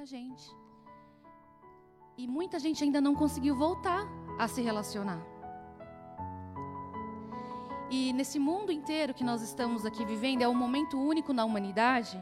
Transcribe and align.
muita 0.00 0.06
gente. 0.06 0.56
E 2.16 2.26
muita 2.26 2.58
gente 2.58 2.82
ainda 2.82 3.02
não 3.02 3.14
conseguiu 3.14 3.54
voltar 3.54 4.06
a 4.38 4.48
se 4.48 4.62
relacionar. 4.62 5.20
E 7.90 8.10
nesse 8.14 8.38
mundo 8.38 8.72
inteiro 8.72 9.12
que 9.12 9.22
nós 9.22 9.42
estamos 9.42 9.84
aqui 9.84 10.06
vivendo, 10.06 10.40
é 10.40 10.48
um 10.48 10.54
momento 10.54 10.98
único 10.98 11.34
na 11.34 11.44
humanidade. 11.44 12.18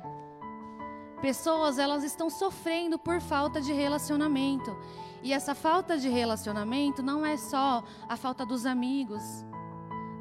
Pessoas, 1.21 1.79
elas 1.79 2.03
estão 2.03 2.29
sofrendo 2.29 2.99
por 2.99 3.21
falta 3.21 3.61
de 3.61 3.73
relacionamento. 3.73 4.77
E 5.23 5.33
essa 5.33 5.55
falta 5.55 5.97
de 5.97 6.09
relacionamento 6.09 7.01
não 7.01 7.25
é 7.25 7.37
só 7.37 7.85
a 8.09 8.17
falta 8.17 8.45
dos 8.45 8.67
amigos, 8.67 9.23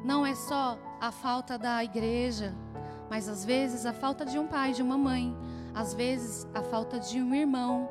não 0.04 0.24
é 0.24 0.36
só 0.36 0.78
a 1.00 1.10
falta 1.10 1.58
da 1.58 1.82
igreja, 1.82 2.54
mas 3.10 3.28
às 3.28 3.44
vezes 3.44 3.84
a 3.84 3.92
falta 3.92 4.24
de 4.24 4.38
um 4.38 4.46
pai, 4.46 4.72
de 4.72 4.82
uma 4.82 4.96
mãe, 4.96 5.36
às 5.78 5.94
vezes 5.94 6.44
a 6.52 6.60
falta 6.60 6.98
de 6.98 7.22
um 7.22 7.32
irmão. 7.32 7.88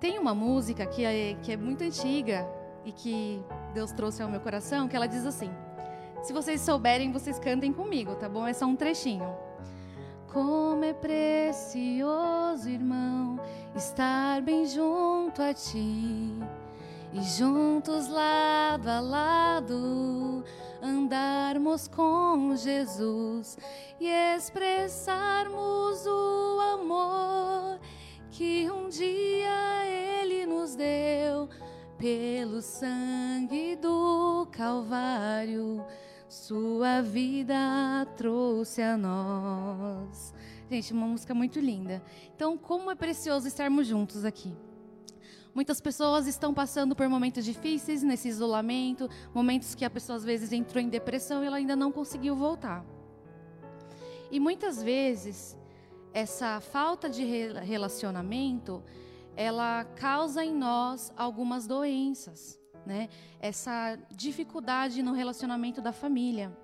Tem 0.00 0.18
uma 0.18 0.34
música 0.34 0.84
que 0.84 1.04
é, 1.04 1.34
que 1.40 1.52
é 1.52 1.56
muito 1.56 1.84
antiga 1.84 2.44
e 2.84 2.90
que 2.90 3.40
Deus 3.72 3.92
trouxe 3.92 4.24
ao 4.24 4.28
meu 4.28 4.40
coração, 4.40 4.88
que 4.88 4.96
ela 4.96 5.06
diz 5.06 5.24
assim: 5.24 5.52
Se 6.20 6.32
vocês 6.32 6.60
souberem, 6.60 7.12
vocês 7.12 7.38
cantem 7.38 7.72
comigo, 7.72 8.16
tá 8.16 8.28
bom? 8.28 8.44
É 8.44 8.52
só 8.52 8.66
um 8.66 8.74
trechinho. 8.74 9.32
Como 10.32 10.84
é 10.84 10.92
precioso, 10.92 12.68
irmão, 12.68 13.38
estar 13.76 14.42
bem 14.42 14.66
junto 14.66 15.40
a 15.40 15.54
ti 15.54 16.40
e 17.12 17.22
juntos 17.22 18.08
lado 18.08 18.88
a 18.88 18.98
lado 18.98 20.44
andarmos 20.84 21.88
com 21.88 22.54
Jesus 22.54 23.56
e 23.98 24.06
expressarmos 24.36 26.06
o 26.06 26.60
amor 26.74 27.80
que 28.30 28.70
um 28.70 28.88
dia 28.88 29.86
Ele 29.86 30.44
nos 30.44 30.76
deu 30.76 31.48
pelo 31.96 32.60
sangue 32.60 33.76
do 33.76 34.46
Calvário 34.52 35.84
sua 36.34 37.00
vida 37.00 37.54
trouxe 38.16 38.82
a 38.82 38.96
nós. 38.96 40.34
Gente, 40.68 40.92
uma 40.92 41.06
música 41.06 41.32
muito 41.32 41.60
linda. 41.60 42.02
Então, 42.34 42.58
como 42.58 42.90
é 42.90 42.94
precioso 42.96 43.46
estarmos 43.46 43.86
juntos 43.86 44.24
aqui. 44.24 44.52
Muitas 45.54 45.80
pessoas 45.80 46.26
estão 46.26 46.52
passando 46.52 46.96
por 46.96 47.08
momentos 47.08 47.44
difíceis 47.44 48.02
nesse 48.02 48.28
isolamento, 48.28 49.08
momentos 49.32 49.74
que 49.74 49.84
a 49.84 49.90
pessoa 49.90 50.16
às 50.16 50.24
vezes 50.24 50.52
entrou 50.52 50.82
em 50.82 50.88
depressão 50.88 51.42
e 51.42 51.46
ela 51.46 51.56
ainda 51.56 51.76
não 51.76 51.92
conseguiu 51.92 52.34
voltar. 52.34 52.84
E 54.30 54.40
muitas 54.40 54.82
vezes 54.82 55.56
essa 56.12 56.60
falta 56.60 57.08
de 57.08 57.24
relacionamento, 57.24 58.82
ela 59.36 59.84
causa 59.84 60.44
em 60.44 60.54
nós 60.54 61.12
algumas 61.16 61.66
doenças 61.66 62.58
né? 62.86 63.08
Essa 63.40 63.98
dificuldade 64.10 65.02
no 65.02 65.12
relacionamento 65.12 65.80
da 65.80 65.92
família. 65.92 66.56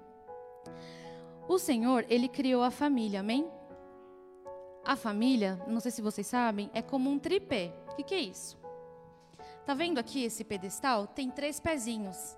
O 1.48 1.58
Senhor, 1.58 2.04
ele 2.08 2.28
criou 2.28 2.62
a 2.62 2.70
família, 2.70 3.20
amém? 3.20 3.50
A 4.84 4.96
família, 4.96 5.60
não 5.66 5.80
sei 5.80 5.90
se 5.90 6.02
vocês 6.02 6.26
sabem, 6.26 6.70
é 6.72 6.80
como 6.80 7.10
um 7.10 7.18
tripé. 7.18 7.74
O 7.90 7.96
que, 7.96 8.04
que 8.04 8.14
é 8.14 8.20
isso? 8.20 8.59
Tá 9.66 9.74
vendo 9.74 9.98
aqui 9.98 10.24
esse 10.24 10.42
pedestal? 10.44 11.06
Tem 11.06 11.30
três 11.30 11.60
pezinhos. 11.60 12.36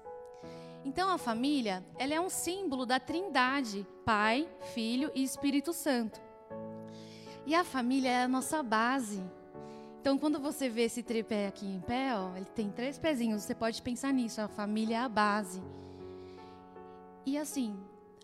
Então 0.84 1.10
a 1.10 1.18
família, 1.18 1.84
ela 1.98 2.14
é 2.14 2.20
um 2.20 2.28
símbolo 2.28 2.84
da 2.84 2.98
Trindade, 2.98 3.86
Pai, 4.04 4.48
Filho 4.74 5.10
e 5.14 5.22
Espírito 5.22 5.72
Santo. 5.72 6.20
E 7.46 7.54
a 7.54 7.64
família 7.64 8.10
é 8.10 8.22
a 8.24 8.28
nossa 8.28 8.62
base. 8.62 9.22
Então, 10.00 10.18
quando 10.18 10.40
você 10.40 10.68
vê 10.68 10.82
esse 10.82 11.00
tripé 11.00 11.46
aqui 11.46 11.64
em 11.64 11.80
pé, 11.80 12.12
ó, 12.16 12.36
ele 12.36 12.46
tem 12.46 12.70
três 12.70 12.98
pezinhos. 12.98 13.42
Você 13.42 13.54
pode 13.54 13.80
pensar 13.82 14.12
nisso. 14.12 14.40
A 14.40 14.48
família 14.48 14.96
é 14.96 15.00
a 15.00 15.08
base. 15.08 15.62
E 17.24 17.38
assim, 17.38 17.78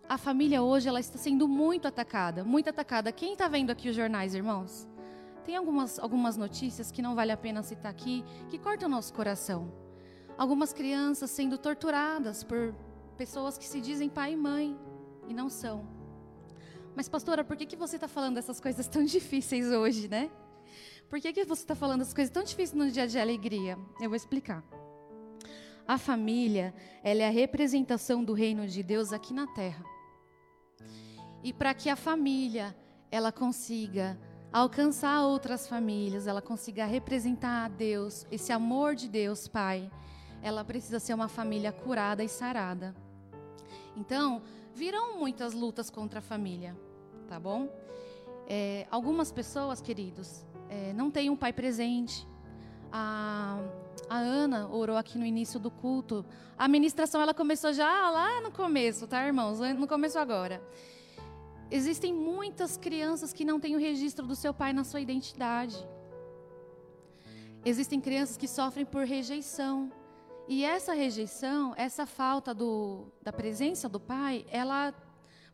a 0.09 0.19
família 0.19 0.61
hoje 0.61 0.89
ela 0.89 0.99
está 0.99 1.19
sendo 1.19 1.47
muito 1.47 1.87
atacada, 1.87 2.43
muito 2.43 2.69
atacada. 2.69 3.13
Quem 3.13 3.35
está 3.35 3.47
vendo 3.47 3.71
aqui 3.71 3.89
os 3.89 3.95
jornais, 3.95 4.35
irmãos? 4.35 4.89
Tem 5.49 5.57
algumas, 5.57 5.99
algumas 5.99 6.37
notícias 6.37 6.93
que 6.93 7.01
não 7.01 7.15
vale 7.15 7.33
a 7.33 7.37
pena 7.37 7.63
citar 7.63 7.91
aqui, 7.91 8.23
que 8.51 8.59
cortam 8.59 8.87
o 8.87 8.91
nosso 8.91 9.15
coração. 9.15 9.73
Algumas 10.37 10.75
crianças 10.75 11.31
sendo 11.31 11.57
torturadas 11.57 12.45
por 12.45 12.75
pessoas 13.17 13.57
que 13.57 13.65
se 13.65 13.81
dizem 13.81 14.11
pai 14.11 14.35
e 14.35 14.37
mãe 14.37 14.79
e 15.27 15.33
não 15.33 15.49
são. 15.49 15.89
Mas, 16.95 17.09
pastora, 17.09 17.43
por 17.43 17.57
que, 17.57 17.65
que 17.65 17.77
você 17.77 17.97
está 17.97 18.07
falando 18.07 18.37
essas 18.37 18.61
coisas 18.61 18.87
tão 18.89 19.03
difíceis 19.09 19.69
hoje, 19.69 20.07
né? 20.07 20.31
Por 21.09 21.19
que, 21.19 21.33
que 21.33 21.47
você 21.47 21.63
está 21.63 21.75
falando 21.75 22.03
as 22.03 22.13
coisas 22.13 22.31
tão 22.31 22.43
difíceis 22.43 22.75
no 22.75 22.91
dia 22.91 23.09
de 23.09 23.19
alegria? 23.19 23.79
Eu 24.03 24.11
vou 24.11 24.17
explicar. 24.17 24.63
A 25.87 25.97
família, 25.97 26.75
ela 27.03 27.23
é 27.23 27.27
a 27.27 27.33
representação 27.33 28.23
do 28.23 28.35
reino 28.35 28.69
de 28.69 28.83
Deus 28.83 29.15
aqui 29.15 29.33
na 29.33 29.47
terra. 29.47 29.83
E 31.43 31.55
para 31.55 31.73
que 31.73 31.89
a 31.89 31.97
família, 31.97 32.77
ela 33.11 33.33
consiga 33.33 34.28
alcançar 34.53 35.23
outras 35.23 35.67
famílias, 35.67 36.27
ela 36.27 36.43
consiga 36.43 36.85
representar 36.87 37.65
a 37.65 37.69
Deus, 37.69 38.27
esse 38.31 38.53
amor 38.53 38.95
de 38.95 39.09
Deus, 39.09 39.47
Pai, 39.47 39.91
ela 40.43 40.65
precisa 40.65 40.99
ser 40.99 41.15
uma 41.15 41.29
família 41.29 41.73
curada 41.73 42.23
e 42.23 42.29
sarada. 42.29 42.95
Então, 43.97 44.43
virão 44.75 45.19
muitas 45.19 45.53
lutas 45.53 45.91
contra 45.91 46.21
a 46.21 46.23
família, 46.23 46.77
tá 47.29 47.39
bom? 47.39 47.69
É, 48.47 48.87
algumas 48.91 49.31
pessoas, 49.31 49.81
queridos, 49.81 50.45
é, 50.69 50.93
não 50.93 51.11
tem 51.11 51.29
um 51.29 51.37
pai 51.37 51.53
presente. 51.53 52.27
A, 52.91 53.59
a 54.09 54.17
Ana 54.17 54.69
orou 54.69 54.97
aqui 54.97 55.19
no 55.19 55.27
início 55.27 55.59
do 55.61 55.71
culto. 55.71 56.25
A 56.57 56.67
ministração 56.69 57.21
ela 57.21 57.35
começou 57.35 57.73
já 57.73 58.11
lá 58.11 58.41
no 58.41 58.51
começo, 58.51 59.07
tá, 59.07 59.27
irmãos? 59.27 59.59
Não 59.61 59.87
começou 59.87 60.21
agora. 60.21 60.63
Existem 61.71 62.15
muitas 62.15 62.77
crianças 62.77 63.33
que 63.33 63.45
não 63.45 63.61
têm 63.61 63.77
o 63.77 63.79
registro 63.79 64.27
do 64.27 64.35
seu 64.35 64.55
pai 64.55 64.73
na 64.73 64.85
sua 64.85 65.01
identidade. 65.01 65.77
Existem 67.65 68.01
crianças 68.01 68.39
que 68.39 68.49
sofrem 68.49 68.87
por 68.87 69.05
rejeição. 69.05 69.93
E 70.49 70.65
essa 70.65 70.95
rejeição, 70.95 71.75
essa 71.77 72.07
falta 72.07 72.55
do, 72.55 73.13
da 73.23 73.33
presença 73.33 73.87
do 73.87 74.01
pai, 74.01 74.47
ela 74.51 74.95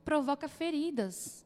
provoca 0.05 0.47
feridas. 0.47 1.45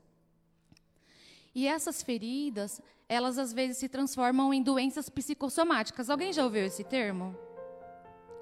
E 1.55 1.67
essas 1.67 2.03
feridas, 2.03 2.83
elas 3.09 3.39
às 3.39 3.55
vezes 3.55 3.79
se 3.79 3.89
transformam 3.89 4.53
em 4.53 4.63
doenças 4.63 5.09
psicossomáticas. 5.09 6.11
Alguém 6.11 6.31
já 6.31 6.45
ouviu 6.45 6.67
esse 6.67 6.85
termo? 6.85 7.35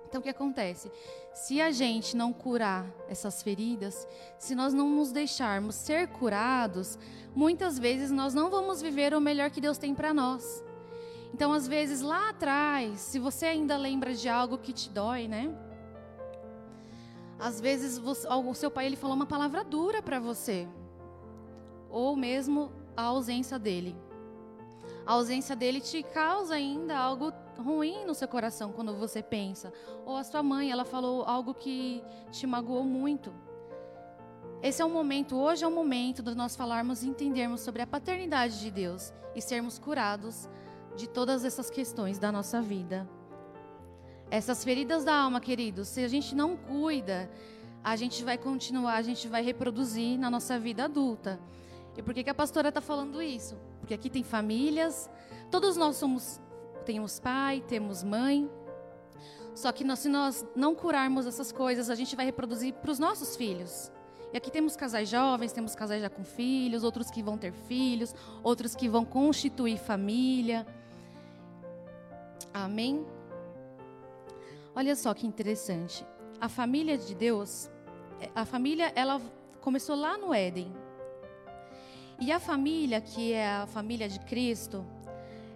Então 0.09 0.21
o 0.21 0.23
que 0.23 0.31
acontece? 0.31 0.91
Se 1.35 1.61
a 1.61 1.71
gente 1.71 2.17
não 2.17 2.33
curar 2.33 2.87
essas 3.09 3.43
feridas, 3.43 4.07
se 4.39 4.55
nós 4.55 4.73
não 4.73 4.89
nos 4.89 5.13
deixarmos 5.13 5.75
ser 5.75 6.09
curados, 6.09 6.99
muitas 7.35 7.79
vezes 7.79 8.11
nós 8.11 8.33
não 8.33 8.51
vamos 8.51 8.81
viver 8.81 9.15
o 9.15 9.21
melhor 9.21 9.51
que 9.51 9.61
Deus 9.61 9.79
tem 9.79 9.95
para 9.95 10.15
nós. 10.15 10.65
Então, 11.35 11.53
às 11.53 11.69
vezes 11.69 12.01
lá 12.01 12.31
atrás, 12.31 13.01
se 13.01 13.19
você 13.19 13.47
ainda 13.47 13.77
lembra 13.77 14.15
de 14.15 14.29
algo 14.29 14.57
que 14.57 14.73
te 14.73 14.89
dói, 14.89 15.29
né? 15.29 15.55
Às 17.39 17.61
vezes 17.61 17.99
você, 17.99 18.27
o 18.27 18.55
seu 18.55 18.71
pai 18.71 18.87
ele 18.87 18.97
falou 18.97 19.15
uma 19.15 19.27
palavra 19.27 19.63
dura 19.63 20.01
para 20.01 20.19
você, 20.19 20.67
ou 21.91 22.17
mesmo 22.17 22.73
a 22.97 23.03
ausência 23.03 23.59
dele 23.59 23.95
a 25.07 25.13
ausência 25.13 25.55
dele 25.55 25.81
te 25.81 26.03
causa 26.03 26.55
ainda 26.55 26.99
algo 26.99 27.33
ruim 27.57 28.05
no 28.05 28.15
seu 28.15 28.27
coração 28.27 28.73
quando 28.73 28.97
você 28.97 29.23
pensa. 29.23 29.73
Ou 30.05 30.17
a 30.17 30.25
sua 30.25 30.43
mãe, 30.43 30.71
ela 30.71 30.85
falou 30.85 31.23
algo 31.25 31.55
que 31.55 32.03
te 32.33 32.47
magoou 32.47 32.85
muito. 32.85 33.33
Esse 34.63 34.83
é 34.83 34.85
o 34.85 34.91
momento, 34.91 35.37
hoje 35.37 35.65
é 35.65 35.69
o 35.69 35.71
momento 35.71 36.23
de 36.23 36.35
nós 36.35 36.57
falarmos 36.57 37.05
e 37.05 37.09
entendermos 37.09 37.61
sobre 37.61 37.83
a 37.83 37.87
paternidade 37.87 38.59
de 38.59 38.71
Deus 38.71 39.13
e 39.35 39.41
sermos 39.41 39.79
curados 39.79 40.49
de 40.97 41.09
todas 41.09 41.45
essas 41.45 41.71
questões 41.71 42.19
da 42.19 42.33
nossa 42.33 42.61
vida. 42.61 43.09
Essas 44.29 44.65
feridas 44.65 45.05
da 45.05 45.15
alma, 45.15 45.41
queridos, 45.41 45.87
se 45.87 46.03
a 46.03 46.09
gente 46.09 46.35
não 46.35 46.57
cuida, 46.57 47.31
a 47.85 47.95
gente 47.95 48.25
vai 48.25 48.37
continuar, 48.37 48.97
a 48.97 49.03
gente 49.03 49.29
vai 49.29 49.43
reproduzir 49.43 50.19
na 50.19 50.29
nossa 50.29 50.59
vida 50.59 50.85
adulta. 50.85 51.39
E 51.97 52.03
por 52.03 52.13
que, 52.13 52.25
que 52.25 52.31
a 52.31 52.35
pastora 52.35 52.71
está 52.71 52.81
falando 52.81 53.23
isso? 53.23 53.57
Porque 53.87 53.95
aqui 53.95 54.11
tem 54.11 54.25
famílias, 54.25 55.09
todos 55.49 55.77
nós 55.77 55.95
somos, 55.95 56.41
temos 56.85 57.21
pai, 57.21 57.63
temos 57.69 58.03
mãe. 58.03 58.51
Só 59.55 59.71
que 59.71 59.85
nós, 59.85 60.01
se 60.01 60.09
nós 60.09 60.45
não 60.57 60.75
curarmos 60.75 61.25
essas 61.25 61.53
coisas, 61.53 61.89
a 61.89 61.95
gente 61.95 62.17
vai 62.17 62.27
reproduzir 62.27 62.75
para 62.75 62.91
os 62.91 62.99
nossos 62.99 63.37
filhos. 63.37 63.93
E 64.33 64.37
aqui 64.37 64.51
temos 64.51 64.75
casais 64.75 65.09
jovens, 65.09 65.53
temos 65.53 65.77
casais 65.77 66.03
já 66.03 66.11
com 66.11 66.25
filhos, 66.25 66.83
outros 66.83 67.13
que 67.13 67.23
vão 67.23 67.39
ter 67.39 67.53
filhos, 67.53 68.13
outros 68.43 68.75
que 68.75 68.89
vão 68.89 69.05
constituir 69.05 69.79
família. 69.79 70.67
Amém? 72.53 73.07
Olha 74.75 74.97
só 74.97 75.15
que 75.15 75.29
interessante. 75.29 76.05
A 76.41 76.49
família 76.49 76.99
de 76.99 77.15
Deus, 77.15 77.71
a 78.35 78.45
família, 78.45 78.91
ela 78.97 79.23
começou 79.61 79.95
lá 79.95 80.19
no 80.19 80.35
Éden. 80.35 80.75
E 82.19 82.33
a 82.33 82.41
família, 82.41 83.01
que 83.01 83.33
é 83.33 83.47
a 83.47 83.67
família 83.67 84.09
de 84.09 84.19
Cristo, 84.21 84.85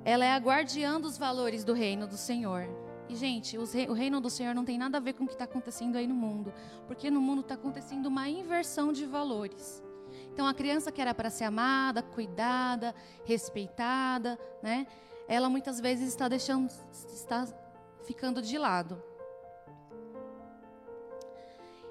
ela 0.05 0.25
é 0.25 0.33
a 0.33 0.39
guardiã 0.39 1.01
dos 1.01 1.17
valores 1.17 1.65
do 1.65 1.73
reino 1.73 2.07
do 2.07 2.17
Senhor. 2.17 2.69
E, 3.09 3.17
gente, 3.17 3.59
o 3.59 3.93
reino 3.93 4.21
do 4.21 4.31
Senhor 4.31 4.55
não 4.55 4.65
tem 4.65 4.79
nada 4.79 4.99
a 4.99 5.01
ver 5.01 5.15
com 5.15 5.25
o 5.25 5.27
que 5.27 5.33
está 5.33 5.45
acontecendo 5.45 5.97
aí 5.97 6.07
no 6.07 6.15
mundo. 6.15 6.53
Porque 6.87 7.11
no 7.11 7.21
mundo 7.21 7.41
está 7.41 7.55
acontecendo 7.55 8.07
uma 8.07 8.29
inversão 8.29 8.93
de 8.93 9.05
valores. 9.05 9.83
Então, 10.33 10.47
a 10.47 10.55
criança 10.55 10.93
que 10.93 11.01
era 11.01 11.15
para 11.15 11.29
ser 11.29 11.45
amada, 11.45 12.03
cuidada, 12.03 12.95
respeitada, 13.25 14.39
né? 14.63 14.87
Ela 15.27 15.49
muitas 15.49 15.81
vezes 15.81 16.09
está 16.09 16.29
deixando, 16.29 16.71
está 16.93 17.47
ficando 18.05 18.41
de 18.41 18.57
lado. 18.59 19.03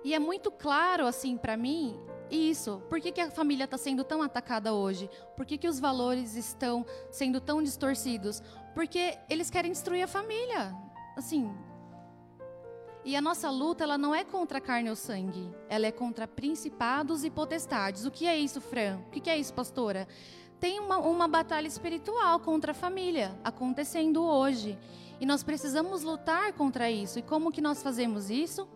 E 0.04 0.14
é 0.14 0.20
muito 0.20 0.50
claro, 0.52 1.06
assim, 1.06 1.36
para 1.36 1.58
mim, 1.58 2.00
isso. 2.30 2.82
Por 2.90 3.00
que, 3.00 3.12
que 3.12 3.22
a 3.22 3.32
família 3.32 3.66
está 3.66 3.78
sendo 3.78 4.04
tão 4.04 4.22
atacada 4.22 4.74
hoje? 4.74 5.10
Por 5.36 5.46
que, 5.46 5.58
que 5.58 5.68
os 5.68 5.80
valores 5.80 6.36
estão 6.36 6.86
sendo 7.12 7.42
tão 7.42 7.62
distorcidos? 7.62 8.42
Porque 8.74 9.18
eles 9.30 9.50
querem 9.50 9.72
destruir 9.72 10.04
a 10.04 10.08
família. 10.08 10.76
Assim. 11.16 11.52
E 13.04 13.16
a 13.16 13.22
nossa 13.22 13.50
luta, 13.50 13.84
ela 13.84 13.98
não 13.98 14.14
é 14.14 14.24
contra 14.24 14.58
a 14.58 14.62
carne 14.62 14.90
ou 14.90 14.96
sangue. 14.96 15.54
Ela 15.68 15.88
é 15.88 15.92
contra 15.92 16.28
principados 16.28 17.24
e 17.24 17.30
potestades. 17.30 18.06
O 18.06 18.12
que 18.12 18.28
é 18.28 18.38
isso, 18.38 18.62
Fran? 18.62 19.00
O 19.08 19.10
que 19.10 19.30
é 19.30 19.38
isso, 19.38 19.54
pastora? 19.54 20.08
Tem 20.60 20.80
uma, 20.80 20.98
uma 20.98 21.28
batalha 21.28 21.68
espiritual 21.68 22.40
contra 22.42 22.72
a 22.72 22.76
família 22.76 23.40
acontecendo 23.44 24.24
hoje. 24.24 24.78
E 25.20 25.26
nós 25.26 25.44
precisamos 25.44 26.04
lutar 26.04 26.54
contra 26.54 26.92
isso. 26.92 27.20
E 27.20 27.22
como 27.22 27.52
que 27.52 27.62
nós 27.62 27.82
fazemos 27.82 28.30
isso? 28.30 28.68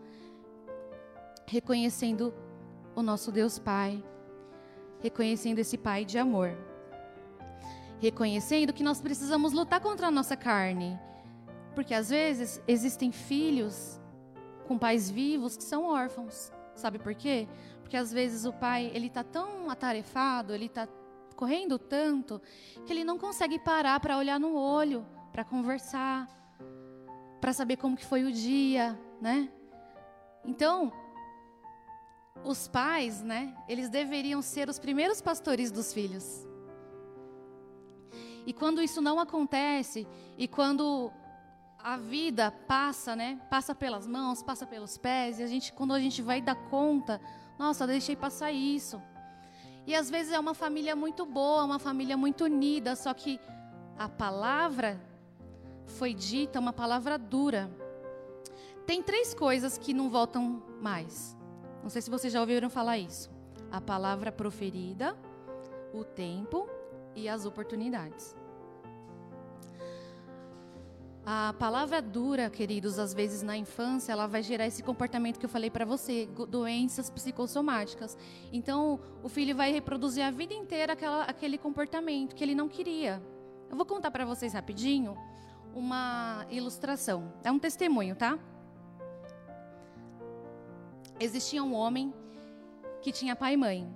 Reconhecendo 1.45 2.33
o 2.95 3.01
nosso 3.01 3.31
Deus 3.31 3.59
Pai, 3.59 4.03
reconhecendo 4.99 5.59
esse 5.59 5.77
Pai 5.77 6.05
de 6.05 6.17
amor, 6.17 6.55
reconhecendo 7.99 8.73
que 8.73 8.83
nós 8.83 9.01
precisamos 9.01 9.53
lutar 9.53 9.79
contra 9.79 10.07
a 10.07 10.11
nossa 10.11 10.35
carne, 10.35 10.99
porque 11.75 11.93
às 11.93 12.09
vezes 12.09 12.61
existem 12.67 13.11
filhos 13.11 13.99
com 14.67 14.77
pais 14.77 15.09
vivos 15.09 15.57
que 15.57 15.63
são 15.63 15.85
órfãos. 15.85 16.51
Sabe 16.75 16.99
por 16.99 17.13
quê? 17.13 17.47
Porque 17.81 17.97
às 17.97 18.11
vezes 18.11 18.45
o 18.45 18.53
pai 18.53 18.91
ele 18.93 19.07
está 19.07 19.23
tão 19.23 19.69
atarefado, 19.69 20.53
ele 20.53 20.65
está 20.65 20.87
correndo 21.35 21.77
tanto 21.77 22.41
que 22.85 22.93
ele 22.93 23.03
não 23.03 23.17
consegue 23.17 23.59
parar 23.59 23.99
para 23.99 24.17
olhar 24.17 24.39
no 24.39 24.55
olho, 24.55 25.05
para 25.31 25.43
conversar, 25.43 26.27
para 27.41 27.53
saber 27.53 27.77
como 27.77 27.97
que 27.97 28.05
foi 28.05 28.23
o 28.23 28.31
dia, 28.31 28.97
né? 29.19 29.49
Então, 30.45 30.91
os 32.43 32.67
pais, 32.67 33.21
né, 33.21 33.55
eles 33.67 33.89
deveriam 33.89 34.41
ser 34.41 34.69
os 34.69 34.77
primeiros 34.77 35.21
pastores 35.21 35.71
dos 35.71 35.93
filhos. 35.93 36.47
E 38.45 38.51
quando 38.51 38.81
isso 38.81 39.01
não 39.01 39.19
acontece, 39.19 40.05
e 40.37 40.47
quando 40.47 41.11
a 41.79 41.95
vida 41.95 42.51
passa, 42.51 43.15
né, 43.15 43.39
passa 43.49 43.73
pelas 43.73 44.05
mãos, 44.05 44.43
passa 44.43 44.65
pelos 44.65 44.97
pés, 44.97 45.39
e 45.39 45.43
a 45.43 45.47
gente, 45.47 45.71
quando 45.71 45.93
a 45.93 45.99
gente 45.99 46.21
vai 46.21 46.41
dar 46.41 46.55
conta, 46.55 47.21
nossa, 47.57 47.87
deixei 47.87 48.15
passar 48.15 48.51
isso. 48.51 49.01
E 49.87 49.95
às 49.95 50.09
vezes 50.09 50.33
é 50.33 50.39
uma 50.39 50.53
família 50.53 50.95
muito 50.95 51.25
boa, 51.25 51.63
uma 51.63 51.79
família 51.79 52.17
muito 52.17 52.45
unida, 52.45 52.95
só 52.95 53.13
que 53.13 53.39
a 53.97 54.09
palavra 54.09 54.99
foi 55.85 56.13
dita, 56.13 56.59
uma 56.59 56.73
palavra 56.73 57.17
dura. 57.17 57.69
Tem 58.85 59.01
três 59.01 59.33
coisas 59.33 59.77
que 59.77 59.93
não 59.93 60.09
voltam 60.09 60.61
mais. 60.81 61.37
Não 61.83 61.89
sei 61.89 62.01
se 62.01 62.09
vocês 62.09 62.31
já 62.31 62.39
ouviram 62.39 62.69
falar 62.69 62.97
isso. 62.97 63.29
A 63.69 63.81
palavra 63.81 64.31
proferida, 64.31 65.15
o 65.93 66.05
tempo 66.05 66.67
e 67.13 67.27
as 67.27 67.45
oportunidades. 67.45 68.33
A 71.25 71.53
palavra 71.59 72.01
dura, 72.01 72.49
queridos, 72.49 72.97
às 72.99 73.13
vezes 73.13 73.41
na 73.41 73.57
infância, 73.57 74.13
ela 74.13 74.27
vai 74.27 74.41
gerar 74.41 74.65
esse 74.65 74.81
comportamento 74.81 75.39
que 75.39 75.45
eu 75.45 75.49
falei 75.49 75.69
para 75.69 75.85
você, 75.85 76.27
doenças 76.49 77.09
psicossomáticas. 77.09 78.17
Então, 78.51 78.99
o 79.21 79.27
filho 79.27 79.55
vai 79.55 79.71
reproduzir 79.71 80.23
a 80.23 80.31
vida 80.31 80.53
inteira 80.53 80.93
aquela, 80.93 81.23
aquele 81.23 81.57
comportamento 81.57 82.33
que 82.33 82.43
ele 82.43 82.55
não 82.55 82.67
queria. 82.67 83.21
Eu 83.69 83.75
vou 83.75 83.85
contar 83.85 84.11
para 84.11 84.25
vocês 84.25 84.53
rapidinho 84.53 85.17
uma 85.73 86.45
ilustração. 86.49 87.33
É 87.43 87.51
um 87.51 87.59
testemunho, 87.59 88.15
tá? 88.15 88.37
Existia 91.23 91.63
um 91.63 91.73
homem 91.73 92.13
que 93.01 93.11
tinha 93.11 93.35
pai 93.35 93.53
e 93.53 93.57
mãe. 93.57 93.93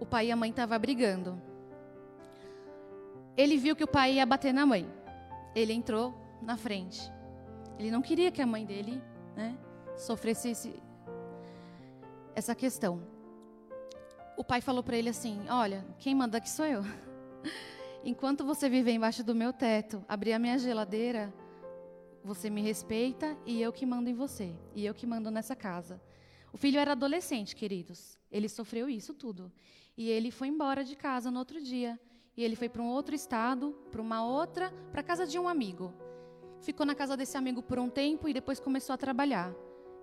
O 0.00 0.06
pai 0.06 0.26
e 0.26 0.32
a 0.32 0.36
mãe 0.36 0.50
estavam 0.50 0.78
brigando. 0.78 1.40
Ele 3.36 3.56
viu 3.56 3.74
que 3.74 3.84
o 3.84 3.88
pai 3.88 4.14
ia 4.14 4.26
bater 4.26 4.52
na 4.52 4.66
mãe. 4.66 4.86
Ele 5.54 5.72
entrou 5.72 6.14
na 6.42 6.56
frente. 6.56 7.00
Ele 7.78 7.90
não 7.90 8.02
queria 8.02 8.30
que 8.30 8.42
a 8.42 8.46
mãe 8.46 8.64
dele 8.64 9.02
né, 9.36 9.56
sofresse 9.96 10.50
esse, 10.50 10.82
essa 12.34 12.54
questão. 12.54 13.02
O 14.36 14.44
pai 14.44 14.60
falou 14.60 14.82
para 14.82 14.96
ele 14.96 15.08
assim: 15.08 15.44
Olha, 15.48 15.84
quem 15.98 16.14
manda 16.14 16.38
aqui 16.38 16.50
sou 16.50 16.66
eu. 16.66 16.82
Enquanto 18.04 18.44
você 18.44 18.68
viver 18.68 18.92
embaixo 18.92 19.24
do 19.24 19.34
meu 19.34 19.52
teto, 19.52 20.04
abrir 20.08 20.32
a 20.32 20.38
minha 20.38 20.58
geladeira, 20.58 21.32
você 22.22 22.50
me 22.50 22.60
respeita 22.60 23.36
e 23.44 23.60
eu 23.60 23.72
que 23.72 23.86
mando 23.86 24.08
em 24.08 24.14
você. 24.14 24.54
E 24.74 24.84
eu 24.84 24.94
que 24.94 25.06
mando 25.06 25.30
nessa 25.30 25.56
casa. 25.56 26.00
O 26.54 26.56
filho 26.56 26.78
era 26.78 26.92
adolescente, 26.92 27.56
queridos. 27.56 28.16
Ele 28.30 28.48
sofreu 28.48 28.88
isso 28.88 29.12
tudo. 29.12 29.50
E 29.96 30.08
ele 30.08 30.30
foi 30.30 30.46
embora 30.46 30.84
de 30.84 30.94
casa 30.94 31.28
no 31.28 31.40
outro 31.40 31.60
dia. 31.60 31.98
E 32.36 32.44
ele 32.44 32.54
foi 32.54 32.68
para 32.68 32.80
um 32.80 32.86
outro 32.86 33.12
estado, 33.12 33.72
para 33.90 34.00
uma 34.00 34.24
outra, 34.24 34.72
para 34.92 35.00
a 35.00 35.04
casa 35.04 35.26
de 35.26 35.36
um 35.36 35.48
amigo. 35.48 35.92
Ficou 36.60 36.86
na 36.86 36.94
casa 36.94 37.16
desse 37.16 37.36
amigo 37.36 37.60
por 37.60 37.80
um 37.80 37.90
tempo 37.90 38.28
e 38.28 38.32
depois 38.32 38.60
começou 38.60 38.94
a 38.94 38.96
trabalhar. 38.96 39.52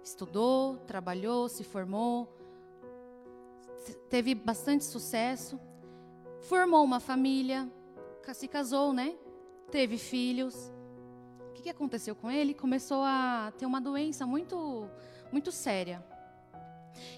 Estudou, 0.03 0.75
trabalhou, 0.79 1.47
se 1.47 1.63
formou, 1.63 2.27
teve 4.09 4.35
bastante 4.35 4.83
sucesso, 4.83 5.57
formou 6.41 6.83
uma 6.83 6.99
família, 6.99 7.71
se 8.33 8.47
casou, 8.49 8.91
né? 8.91 9.15
Teve 9.71 9.97
filhos. 9.97 10.69
O 11.49 11.53
que 11.53 11.69
aconteceu 11.69 12.13
com 12.13 12.29
ele? 12.29 12.53
Começou 12.53 13.03
a 13.03 13.53
ter 13.57 13.65
uma 13.65 13.79
doença 13.79 14.25
muito, 14.25 14.89
muito 15.31 15.49
séria. 15.49 16.03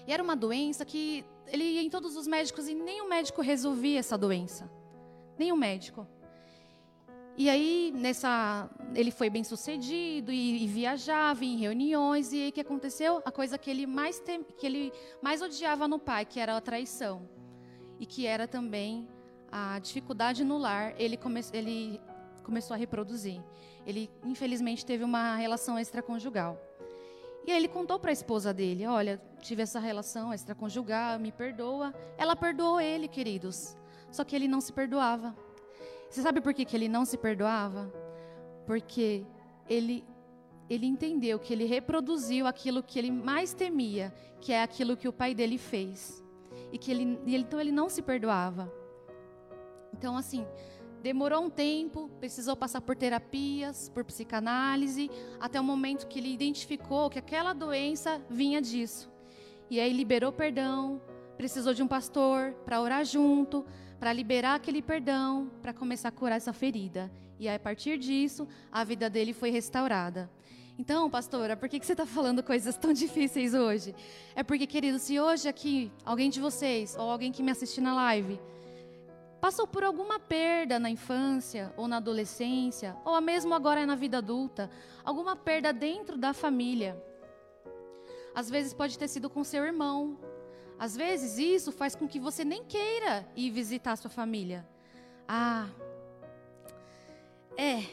E 0.06 0.12
era 0.12 0.22
uma 0.22 0.36
doença 0.36 0.84
que 0.84 1.24
ele 1.46 1.64
ia 1.64 1.82
em 1.82 1.90
todos 1.90 2.16
os 2.16 2.26
médicos 2.26 2.68
e 2.68 2.74
nenhum 2.74 3.08
médico 3.08 3.42
resolvia 3.42 3.98
essa 3.98 4.16
doença. 4.16 4.70
Nenhum 5.38 5.56
médico. 5.56 6.06
E 7.36 7.50
aí, 7.50 7.92
nessa, 7.96 8.70
ele 8.94 9.10
foi 9.10 9.28
bem 9.28 9.42
sucedido 9.42 10.30
e, 10.30 10.64
e 10.64 10.66
viajava 10.68 11.44
em 11.44 11.56
reuniões. 11.56 12.32
E 12.32 12.42
aí, 12.42 12.48
o 12.50 12.52
que 12.52 12.60
aconteceu? 12.60 13.20
A 13.24 13.32
coisa 13.32 13.58
que 13.58 13.68
ele, 13.68 13.86
mais 13.86 14.20
tem, 14.20 14.44
que 14.44 14.64
ele 14.64 14.92
mais 15.20 15.42
odiava 15.42 15.88
no 15.88 15.98
pai, 15.98 16.24
que 16.24 16.38
era 16.38 16.56
a 16.56 16.60
traição. 16.60 17.28
E 17.98 18.06
que 18.06 18.24
era 18.24 18.46
também 18.46 19.08
a 19.50 19.80
dificuldade 19.80 20.44
no 20.44 20.58
lar, 20.58 20.94
ele, 20.96 21.16
come, 21.16 21.40
ele 21.52 22.00
começou 22.44 22.74
a 22.74 22.76
reproduzir. 22.76 23.42
Ele, 23.84 24.08
infelizmente, 24.24 24.86
teve 24.86 25.02
uma 25.02 25.34
relação 25.34 25.78
extraconjugal. 25.78 26.56
E 27.46 27.50
aí 27.50 27.58
ele 27.58 27.68
contou 27.68 27.98
para 27.98 28.10
a 28.10 28.12
esposa 28.12 28.52
dele: 28.54 28.86
Olha, 28.86 29.20
tive 29.40 29.62
essa 29.62 29.78
relação 29.78 30.32
extraconjugal, 30.32 31.18
me 31.18 31.30
perdoa. 31.30 31.94
Ela 32.16 32.34
perdoou 32.34 32.80
ele, 32.80 33.06
queridos. 33.06 33.76
Só 34.10 34.24
que 34.24 34.34
ele 34.34 34.48
não 34.48 34.60
se 34.60 34.72
perdoava. 34.72 35.36
Você 36.08 36.22
sabe 36.22 36.40
por 36.40 36.54
que, 36.54 36.64
que 36.64 36.76
ele 36.76 36.88
não 36.88 37.04
se 37.04 37.18
perdoava? 37.18 37.92
Porque 38.66 39.26
ele, 39.68 40.04
ele 40.70 40.86
entendeu 40.86 41.38
que 41.38 41.52
ele 41.52 41.64
reproduziu 41.64 42.46
aquilo 42.46 42.82
que 42.82 42.98
ele 42.98 43.10
mais 43.10 43.52
temia, 43.52 44.14
que 44.40 44.52
é 44.52 44.62
aquilo 44.62 44.96
que 44.96 45.08
o 45.08 45.12
pai 45.12 45.34
dele 45.34 45.58
fez. 45.58 46.22
E 46.72 46.78
que 46.78 46.90
ele, 46.90 47.18
então 47.26 47.60
ele 47.60 47.72
não 47.72 47.88
se 47.88 48.00
perdoava. 48.00 48.72
Então, 49.92 50.16
assim, 50.16 50.46
Demorou 51.04 51.44
um 51.44 51.50
tempo, 51.50 52.08
precisou 52.18 52.56
passar 52.56 52.80
por 52.80 52.96
terapias, 52.96 53.90
por 53.90 54.02
psicanálise, 54.06 55.10
até 55.38 55.60
o 55.60 55.62
momento 55.62 56.06
que 56.06 56.18
ele 56.18 56.32
identificou 56.32 57.10
que 57.10 57.18
aquela 57.18 57.52
doença 57.52 58.22
vinha 58.30 58.58
disso. 58.62 59.12
E 59.68 59.78
aí 59.78 59.92
liberou 59.92 60.32
perdão, 60.32 61.02
precisou 61.36 61.74
de 61.74 61.82
um 61.82 61.86
pastor 61.86 62.54
para 62.64 62.80
orar 62.80 63.04
junto, 63.04 63.66
para 64.00 64.14
liberar 64.14 64.54
aquele 64.54 64.80
perdão, 64.80 65.50
para 65.60 65.74
começar 65.74 66.08
a 66.08 66.10
curar 66.10 66.36
essa 66.36 66.54
ferida. 66.54 67.12
E 67.38 67.46
aí, 67.48 67.56
a 67.56 67.60
partir 67.60 67.98
disso, 67.98 68.48
a 68.72 68.82
vida 68.82 69.10
dele 69.10 69.34
foi 69.34 69.50
restaurada. 69.50 70.30
Então, 70.78 71.10
pastora, 71.10 71.54
por 71.54 71.68
que, 71.68 71.78
que 71.78 71.84
você 71.84 71.92
está 71.92 72.06
falando 72.06 72.42
coisas 72.42 72.78
tão 72.78 72.94
difíceis 72.94 73.52
hoje? 73.52 73.94
É 74.34 74.42
porque, 74.42 74.66
querido, 74.66 74.98
se 74.98 75.20
hoje 75.20 75.50
aqui 75.50 75.92
alguém 76.02 76.30
de 76.30 76.40
vocês, 76.40 76.96
ou 76.96 77.10
alguém 77.10 77.30
que 77.30 77.42
me 77.42 77.50
assiste 77.50 77.78
na 77.78 77.94
live, 77.94 78.40
passou 79.44 79.66
por 79.66 79.84
alguma 79.84 80.18
perda 80.18 80.78
na 80.78 80.88
infância 80.88 81.70
ou 81.76 81.86
na 81.86 81.98
adolescência, 81.98 82.96
ou 83.04 83.20
mesmo 83.20 83.52
agora 83.52 83.84
na 83.84 83.94
vida 83.94 84.16
adulta, 84.16 84.70
alguma 85.04 85.36
perda 85.36 85.70
dentro 85.70 86.16
da 86.16 86.32
família. 86.32 86.96
Às 88.34 88.48
vezes 88.48 88.72
pode 88.72 88.98
ter 88.98 89.06
sido 89.06 89.28
com 89.28 89.44
seu 89.44 89.62
irmão, 89.62 90.18
Às 90.78 90.96
vezes 90.96 91.36
isso 91.36 91.70
faz 91.70 91.94
com 91.94 92.08
que 92.08 92.18
você 92.18 92.42
nem 92.42 92.64
queira 92.64 93.28
ir 93.36 93.50
visitar 93.50 93.96
sua 93.96 94.08
família. 94.08 94.66
Ah, 95.28 95.68
é. 97.54 97.84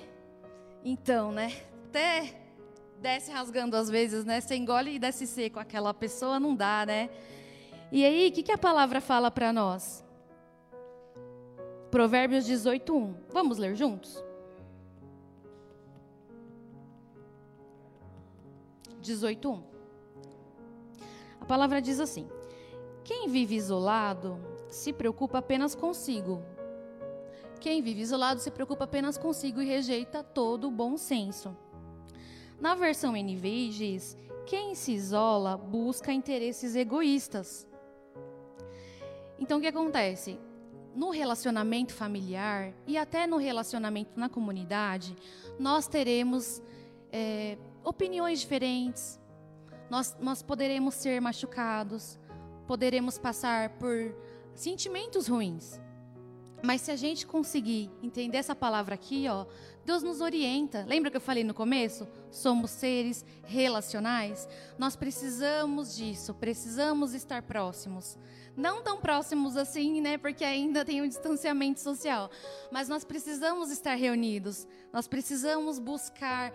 Então, 0.85 1.33
né? 1.33 1.63
Até 1.89 2.33
desce 3.01 3.29
rasgando 3.29 3.75
às 3.75 3.89
vezes, 3.89 4.23
né? 4.23 4.39
Você 4.39 4.55
engole 4.55 4.95
e 4.95 4.99
desce 4.99 5.27
seco. 5.27 5.59
Aquela 5.59 5.93
pessoa 5.93 6.39
não 6.39 6.55
dá, 6.55 6.85
né? 6.85 7.09
E 7.91 8.05
aí, 8.05 8.29
o 8.29 8.31
que, 8.31 8.41
que 8.41 8.53
a 8.53 8.57
palavra 8.57 9.01
fala 9.01 9.29
para 9.29 9.51
nós? 9.51 10.01
Provérbios 11.91 12.45
18:1. 12.45 13.13
Vamos 13.29 13.57
ler 13.57 13.75
juntos? 13.75 14.23
18:1. 19.01 19.61
A 21.41 21.45
palavra 21.45 21.81
diz 21.81 21.99
assim: 21.99 22.29
Quem 23.03 23.27
vive 23.27 23.55
isolado 23.55 24.39
se 24.69 24.93
preocupa 24.93 25.39
apenas 25.39 25.75
consigo. 25.75 26.41
Quem 27.59 27.81
vive 27.81 28.01
isolado 28.01 28.39
se 28.39 28.49
preocupa 28.49 28.85
apenas 28.85 29.17
consigo 29.17 29.61
e 29.61 29.65
rejeita 29.65 30.23
todo 30.23 30.69
o 30.69 30.71
bom 30.71 30.97
senso. 30.97 31.55
Na 32.57 32.73
versão 32.73 33.17
NVI 33.17 33.69
diz: 33.69 34.17
Quem 34.45 34.75
se 34.75 34.93
isola 34.93 35.57
busca 35.57 36.13
interesses 36.13 36.73
egoístas. 36.73 37.67
Então 39.37 39.57
o 39.57 39.61
que 39.61 39.67
acontece? 39.67 40.39
No 40.95 41.09
relacionamento 41.09 41.93
familiar 41.93 42.73
e 42.85 42.97
até 42.97 43.25
no 43.25 43.37
relacionamento 43.37 44.19
na 44.19 44.27
comunidade, 44.27 45.15
nós 45.57 45.87
teremos 45.87 46.61
é, 47.11 47.57
opiniões 47.83 48.41
diferentes, 48.41 49.19
nós, 49.89 50.17
nós 50.19 50.41
poderemos 50.41 50.95
ser 50.95 51.21
machucados, 51.21 52.19
poderemos 52.67 53.17
passar 53.17 53.69
por 53.71 54.15
sentimentos 54.55 55.27
ruins. 55.27 55.79
Mas 56.63 56.81
se 56.81 56.91
a 56.91 56.95
gente 56.95 57.25
conseguir 57.25 57.89
entender 58.03 58.37
essa 58.37 58.55
palavra 58.55 58.95
aqui, 58.95 59.27
ó, 59.27 59.45
Deus 59.85 60.03
nos 60.03 60.21
orienta. 60.21 60.85
Lembra 60.87 61.09
que 61.09 61.17
eu 61.17 61.21
falei 61.21 61.43
no 61.43 61.53
começo? 61.53 62.07
Somos 62.29 62.71
seres 62.71 63.25
relacionais. 63.43 64.47
Nós 64.77 64.95
precisamos 64.95 65.95
disso, 65.95 66.33
precisamos 66.33 67.13
estar 67.13 67.41
próximos. 67.41 68.17
Não 68.55 68.83
tão 68.83 68.99
próximos 68.99 69.57
assim, 69.57 70.01
né? 70.01 70.17
Porque 70.17 70.43
ainda 70.43 70.85
tem 70.85 71.01
um 71.01 71.07
distanciamento 71.07 71.79
social. 71.79 72.29
Mas 72.71 72.87
nós 72.87 73.03
precisamos 73.03 73.71
estar 73.71 73.95
reunidos. 73.95 74.67
Nós 74.93 75.07
precisamos 75.07 75.79
buscar 75.79 76.53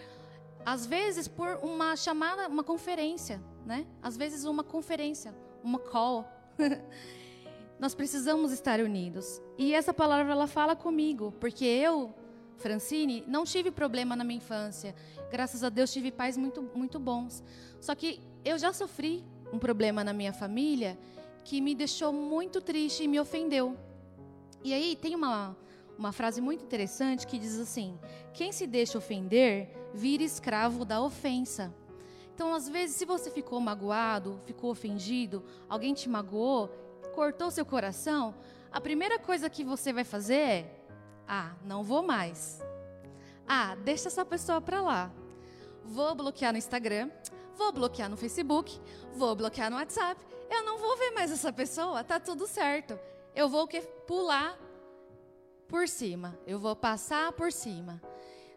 às 0.66 0.84
vezes 0.84 1.28
por 1.28 1.60
uma 1.62 1.94
chamada, 1.94 2.48
uma 2.48 2.64
conferência, 2.64 3.40
né? 3.64 3.86
Às 4.02 4.16
vezes 4.16 4.44
uma 4.44 4.64
conferência, 4.64 5.32
uma 5.62 5.78
call. 5.78 6.28
Nós 7.78 7.94
precisamos 7.94 8.50
estar 8.50 8.80
unidos. 8.80 9.40
E 9.56 9.72
essa 9.72 9.94
palavra 9.94 10.32
ela 10.32 10.48
fala 10.48 10.74
comigo, 10.74 11.32
porque 11.38 11.64
eu, 11.64 12.12
Francine, 12.56 13.24
não 13.26 13.44
tive 13.44 13.70
problema 13.70 14.16
na 14.16 14.24
minha 14.24 14.38
infância. 14.38 14.94
Graças 15.30 15.62
a 15.62 15.68
Deus 15.68 15.92
tive 15.92 16.10
pais 16.10 16.36
muito 16.36 16.62
muito 16.74 16.98
bons. 16.98 17.42
Só 17.80 17.94
que 17.94 18.20
eu 18.44 18.58
já 18.58 18.72
sofri 18.72 19.24
um 19.52 19.58
problema 19.58 20.02
na 20.02 20.12
minha 20.12 20.32
família 20.32 20.98
que 21.44 21.60
me 21.60 21.74
deixou 21.74 22.12
muito 22.12 22.60
triste 22.60 23.04
e 23.04 23.08
me 23.08 23.20
ofendeu. 23.20 23.76
E 24.64 24.72
aí 24.72 24.96
tem 24.96 25.14
uma 25.14 25.56
uma 25.98 26.12
frase 26.12 26.40
muito 26.40 26.64
interessante 26.64 27.26
que 27.26 27.38
diz 27.38 27.58
assim: 27.58 27.98
Quem 28.32 28.52
se 28.52 28.66
deixa 28.66 28.98
ofender, 28.98 29.70
vira 29.94 30.22
escravo 30.22 30.84
da 30.84 31.00
ofensa. 31.00 31.74
Então, 32.34 32.54
às 32.54 32.68
vezes, 32.68 32.96
se 32.96 33.06
você 33.06 33.30
ficou 33.30 33.58
magoado, 33.60 34.38
ficou 34.44 34.70
ofendido, 34.70 35.42
alguém 35.68 35.94
te 35.94 36.06
magoou, 36.06 36.68
cortou 37.14 37.50
seu 37.50 37.64
coração, 37.64 38.34
a 38.70 38.80
primeira 38.80 39.18
coisa 39.18 39.48
que 39.48 39.64
você 39.64 39.92
vai 39.92 40.04
fazer 40.04 40.34
é: 40.34 40.75
Ah, 41.28 41.52
não 41.64 41.82
vou 41.82 42.02
mais. 42.02 42.62
Ah, 43.46 43.74
deixa 43.76 44.08
essa 44.08 44.24
pessoa 44.24 44.60
para 44.60 44.80
lá. 44.80 45.10
Vou 45.84 46.14
bloquear 46.14 46.52
no 46.52 46.58
Instagram, 46.58 47.10
vou 47.56 47.72
bloquear 47.72 48.08
no 48.08 48.16
Facebook, 48.16 48.80
vou 49.14 49.34
bloquear 49.34 49.70
no 49.70 49.76
WhatsApp. 49.76 50.20
Eu 50.50 50.64
não 50.64 50.78
vou 50.78 50.96
ver 50.96 51.10
mais 51.12 51.30
essa 51.30 51.52
pessoa, 51.52 52.04
tá 52.04 52.18
tudo 52.20 52.46
certo. 52.46 52.98
Eu 53.34 53.48
vou 53.48 53.66
que 53.66 53.80
pular 54.06 54.58
por 55.68 55.88
cima, 55.88 56.38
eu 56.46 56.58
vou 56.58 56.74
passar 56.74 57.32
por 57.32 57.52
cima. 57.52 58.00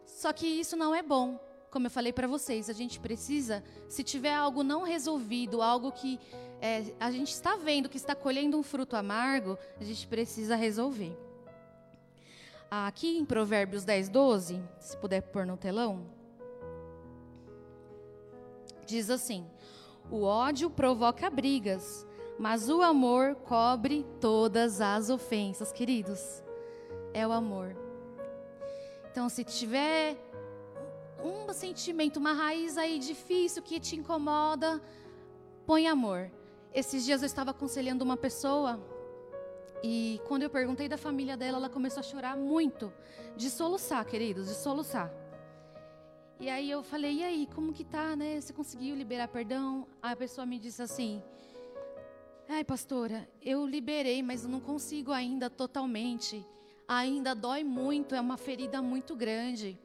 Só 0.04 0.32
que 0.32 0.46
isso 0.46 0.76
não 0.76 0.94
é 0.94 1.02
bom. 1.02 1.38
Como 1.70 1.86
eu 1.86 1.90
falei 1.90 2.12
para 2.12 2.26
vocês, 2.26 2.68
a 2.68 2.72
gente 2.72 2.98
precisa, 2.98 3.62
se 3.88 4.02
tiver 4.02 4.34
algo 4.34 4.64
não 4.64 4.82
resolvido, 4.82 5.62
algo 5.62 5.92
que 5.92 6.18
é, 6.60 6.92
a 6.98 7.10
gente 7.12 7.32
está 7.32 7.56
vendo 7.56 7.88
que 7.88 7.96
está 7.96 8.14
colhendo 8.14 8.58
um 8.58 8.62
fruto 8.62 8.96
amargo, 8.96 9.56
a 9.80 9.84
gente 9.84 10.06
precisa 10.06 10.56
resolver. 10.56 11.16
Aqui 12.70 13.18
em 13.18 13.24
Provérbios 13.24 13.84
10, 13.84 14.08
12, 14.08 14.62
se 14.78 14.96
puder 14.96 15.22
pôr 15.22 15.44
no 15.44 15.56
telão, 15.56 16.06
diz 18.86 19.10
assim: 19.10 19.44
O 20.10 20.22
ódio 20.22 20.70
provoca 20.70 21.28
brigas, 21.28 22.06
mas 22.38 22.68
o 22.68 22.80
amor 22.80 23.34
cobre 23.34 24.06
todas 24.20 24.80
as 24.80 25.10
ofensas, 25.10 25.72
queridos 25.72 26.42
é 27.12 27.26
o 27.26 27.32
amor. 27.32 27.76
Então, 29.10 29.28
se 29.28 29.44
tiver 29.44 30.16
um 31.22 31.52
sentimento, 31.52 32.18
uma 32.18 32.32
raiz 32.32 32.78
aí 32.78 32.98
difícil 32.98 33.62
que 33.62 33.80
te 33.80 33.96
incomoda, 33.96 34.80
põe 35.66 35.86
amor. 35.86 36.30
Esses 36.72 37.04
dias 37.04 37.22
eu 37.22 37.26
estava 37.26 37.50
aconselhando 37.50 38.04
uma 38.04 38.16
pessoa 38.16 38.80
e 39.82 40.20
quando 40.26 40.42
eu 40.42 40.50
perguntei 40.50 40.88
da 40.88 40.96
família 40.96 41.36
dela, 41.36 41.58
ela 41.58 41.68
começou 41.68 42.00
a 42.00 42.04
chorar 42.04 42.36
muito, 42.36 42.92
de 43.36 43.50
soluçar, 43.50 44.04
queridos, 44.04 44.48
de 44.48 44.54
soluçar. 44.54 45.12
E 46.38 46.48
aí 46.48 46.70
eu 46.70 46.82
falei: 46.82 47.18
"E 47.18 47.24
aí, 47.24 47.48
como 47.54 47.72
que 47.72 47.84
tá, 47.84 48.16
né? 48.16 48.40
Você 48.40 48.52
conseguiu 48.52 48.94
liberar 48.96 49.28
perdão?" 49.28 49.86
Aí 50.02 50.12
a 50.12 50.16
pessoa 50.16 50.46
me 50.46 50.58
disse 50.58 50.82
assim: 50.82 51.22
"Ai, 52.48 52.64
pastora, 52.64 53.28
eu 53.42 53.66
liberei, 53.66 54.22
mas 54.22 54.44
eu 54.44 54.50
não 54.50 54.60
consigo 54.60 55.12
ainda 55.12 55.50
totalmente." 55.50 56.46
ainda 56.90 57.36
dói 57.36 57.62
muito, 57.62 58.16
é 58.16 58.20
uma 58.20 58.36
ferida 58.36 58.82
muito 58.82 59.14
grande. 59.14 59.78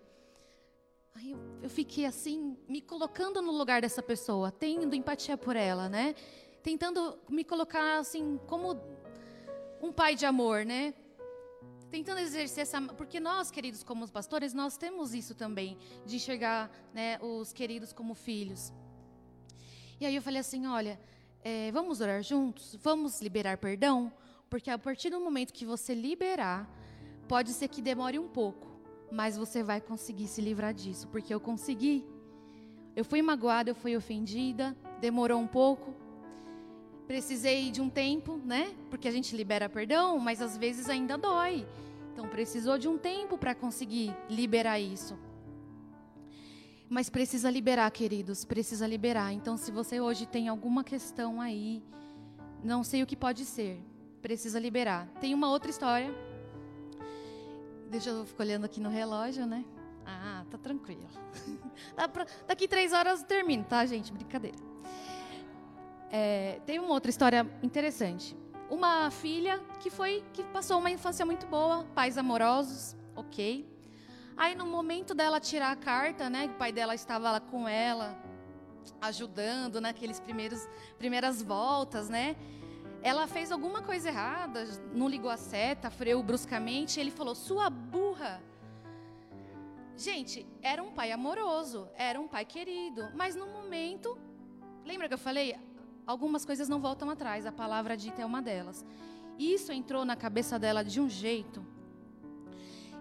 Aí 1.13 1.31
eu, 1.31 1.39
eu 1.61 1.69
fiquei 1.69 2.03
assim, 2.03 2.57
me 2.67 2.81
colocando 2.81 3.43
no 3.43 3.51
lugar 3.51 3.79
dessa 3.79 4.01
pessoa, 4.01 4.51
tendo 4.51 4.95
empatia 4.95 5.37
por 5.37 5.55
ela, 5.55 5.87
né? 5.87 6.15
Tentando 6.63 7.19
me 7.29 7.43
colocar 7.43 7.99
assim 7.99 8.39
como 8.47 8.73
um 9.85 9.91
pai 9.91 10.15
de 10.15 10.25
amor, 10.25 10.65
né? 10.65 10.93
Tentando 11.89 12.19
exercer 12.19 12.63
essa, 12.63 12.81
porque 12.81 13.19
nós, 13.19 13.51
queridos, 13.51 13.83
como 13.83 14.03
os 14.03 14.11
pastores, 14.11 14.53
nós 14.53 14.77
temos 14.77 15.13
isso 15.13 15.33
também 15.33 15.77
de 16.05 16.17
enxergar, 16.17 16.69
né, 16.93 17.17
os 17.21 17.53
queridos 17.53 17.93
como 17.93 18.13
filhos. 18.13 18.73
E 19.99 20.05
aí 20.05 20.15
eu 20.15 20.21
falei 20.21 20.41
assim, 20.41 20.65
olha, 20.65 20.99
é, 21.41 21.71
vamos 21.71 22.01
orar 22.01 22.21
juntos, 22.21 22.75
vamos 22.81 23.21
liberar 23.21 23.57
perdão, 23.57 24.11
porque 24.49 24.69
a 24.69 24.77
partir 24.77 25.09
do 25.09 25.21
momento 25.21 25.53
que 25.53 25.65
você 25.65 25.93
liberar, 25.93 26.69
Pode 27.27 27.53
ser 27.53 27.67
que 27.67 27.81
demore 27.81 28.19
um 28.19 28.27
pouco, 28.27 28.67
mas 29.11 29.35
você 29.35 29.63
vai 29.63 29.81
conseguir 29.81 30.27
se 30.27 30.41
livrar 30.41 30.73
disso, 30.73 31.07
porque 31.07 31.33
eu 31.33 31.39
consegui. 31.39 32.05
Eu 32.95 33.03
fui 33.03 33.19
magoada, 33.21 33.71
eu 33.71 33.75
fui 33.75 33.97
ofendida, 33.97 34.77
demorou 35.01 35.39
um 35.39 35.47
pouco. 35.47 35.95
Precisei 37.07 37.71
de 37.71 37.81
um 37.81 37.89
tempo, 37.89 38.39
né? 38.43 38.73
Porque 38.89 39.07
a 39.07 39.11
gente 39.11 39.35
libera 39.35 39.69
perdão, 39.69 40.17
mas 40.19 40.41
às 40.41 40.57
vezes 40.57 40.89
ainda 40.89 41.17
dói. 41.17 41.65
Então 42.13 42.27
precisou 42.27 42.77
de 42.77 42.87
um 42.87 42.97
tempo 42.97 43.37
para 43.37 43.53
conseguir 43.53 44.15
liberar 44.29 44.79
isso. 44.79 45.17
Mas 46.89 47.09
precisa 47.09 47.49
liberar, 47.49 47.89
queridos, 47.91 48.45
precisa 48.45 48.87
liberar. 48.87 49.33
Então, 49.33 49.57
se 49.57 49.71
você 49.71 49.99
hoje 49.99 50.25
tem 50.25 50.47
alguma 50.47 50.83
questão 50.83 51.41
aí, 51.41 51.81
não 52.63 52.83
sei 52.83 53.01
o 53.01 53.07
que 53.07 53.15
pode 53.15 53.43
ser, 53.43 53.79
precisa 54.21 54.59
liberar. 54.59 55.07
Tem 55.19 55.33
uma 55.33 55.49
outra 55.49 55.71
história 55.71 56.13
Deixa 57.89 58.09
eu 58.09 58.25
ficar 58.25 58.43
olhando 58.43 58.65
aqui 58.65 58.81
no 58.81 58.89
relógio, 58.89 59.45
né? 59.45 59.63
Ah, 60.05 60.43
tá 60.49 60.57
tranquilo. 60.57 61.07
Daqui 62.47 62.67
três 62.67 62.93
horas 62.93 63.21
eu 63.21 63.25
termino, 63.25 63.63
tá, 63.63 63.85
gente? 63.85 64.11
Brincadeira. 64.11 64.57
É, 66.17 66.61
tem 66.65 66.79
uma 66.79 66.93
outra 66.93 67.09
história 67.09 67.45
interessante. 67.61 68.37
Uma 68.69 69.11
filha 69.11 69.59
que 69.81 69.89
foi 69.89 70.23
que 70.31 70.43
passou 70.45 70.79
uma 70.79 70.89
infância 70.89 71.25
muito 71.25 71.45
boa, 71.45 71.83
pais 71.93 72.17
amorosos, 72.17 72.95
ok. 73.13 73.69
Aí 74.37 74.55
no 74.55 74.65
momento 74.65 75.13
dela 75.13 75.41
tirar 75.41 75.71
a 75.71 75.75
carta, 75.75 76.29
né, 76.29 76.45
o 76.45 76.57
pai 76.57 76.71
dela 76.71 76.95
estava 76.95 77.31
lá 77.31 77.41
com 77.41 77.67
ela, 77.67 78.17
ajudando 79.01 79.81
naqueles 79.81 80.17
primeiros 80.21 80.65
primeiras 80.97 81.41
voltas, 81.41 82.07
né? 82.07 82.37
ela 83.03 83.27
fez 83.27 83.51
alguma 83.51 83.81
coisa 83.81 84.07
errada, 84.07 84.63
não 84.93 85.09
ligou 85.09 85.29
a 85.29 85.37
seta, 85.37 85.91
freou 85.91 86.23
bruscamente, 86.23 86.97
e 86.97 87.01
ele 87.01 87.11
falou: 87.11 87.35
"Sua 87.35 87.69
burra". 87.69 88.41
Gente, 89.97 90.47
era 90.61 90.81
um 90.81 90.91
pai 90.91 91.11
amoroso, 91.11 91.89
era 91.93 92.17
um 92.19 92.27
pai 92.27 92.45
querido, 92.45 93.01
mas 93.13 93.35
no 93.35 93.47
momento, 93.47 94.17
lembra 94.85 95.09
que 95.09 95.13
eu 95.13 95.25
falei? 95.29 95.55
Algumas 96.05 96.45
coisas 96.45 96.69
não 96.69 96.79
voltam 96.79 97.09
atrás, 97.09 97.45
a 97.45 97.51
palavra 97.51 97.95
dita 97.97 98.21
é 98.21 98.25
uma 98.25 98.41
delas. 98.41 98.85
Isso 99.37 99.71
entrou 99.71 100.05
na 100.05 100.15
cabeça 100.15 100.57
dela 100.57 100.83
de 100.83 100.99
um 100.99 101.09
jeito 101.09 101.65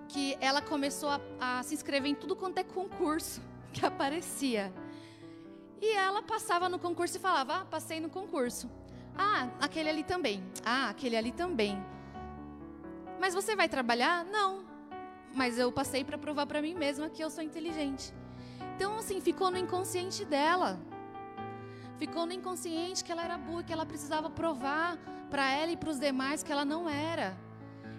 que 0.08 0.36
ela 0.40 0.60
começou 0.60 1.08
a, 1.08 1.20
a 1.40 1.62
se 1.62 1.74
inscrever 1.74 2.10
em 2.10 2.14
tudo 2.14 2.36
quanto 2.36 2.58
é 2.58 2.64
concurso 2.64 3.40
que 3.72 3.84
aparecia. 3.84 4.72
E 5.80 5.92
ela 5.92 6.22
passava 6.22 6.68
no 6.68 6.78
concurso 6.78 7.16
e 7.16 7.20
falava: 7.20 7.56
Ah, 7.56 7.64
passei 7.64 8.00
no 8.00 8.08
concurso. 8.08 8.70
Ah, 9.16 9.48
aquele 9.60 9.88
ali 9.88 10.02
também. 10.02 10.42
Ah, 10.64 10.88
aquele 10.88 11.16
ali 11.16 11.32
também. 11.32 11.82
Mas 13.20 13.34
você 13.34 13.54
vai 13.54 13.68
trabalhar? 13.68 14.24
Não. 14.24 14.64
Mas 15.34 15.58
eu 15.58 15.70
passei 15.72 16.04
para 16.04 16.16
provar 16.16 16.46
para 16.46 16.62
mim 16.62 16.74
mesma 16.74 17.08
que 17.08 17.22
eu 17.22 17.30
sou 17.30 17.42
inteligente. 17.42 18.12
Então, 18.76 18.96
assim, 18.98 19.20
ficou 19.20 19.50
no 19.50 19.58
inconsciente 19.58 20.24
dela. 20.24 20.78
Ficou 21.98 22.26
no 22.26 22.32
inconsciente 22.32 23.04
que 23.04 23.12
ela 23.12 23.24
era 23.24 23.38
burra, 23.38 23.62
que 23.62 23.72
ela 23.72 23.86
precisava 23.86 24.28
provar 24.28 24.96
para 25.30 25.50
ela 25.50 25.72
e 25.72 25.76
para 25.76 25.90
os 25.90 25.98
demais 25.98 26.42
que 26.42 26.50
ela 26.50 26.64
não 26.64 26.88
era. 26.88 27.36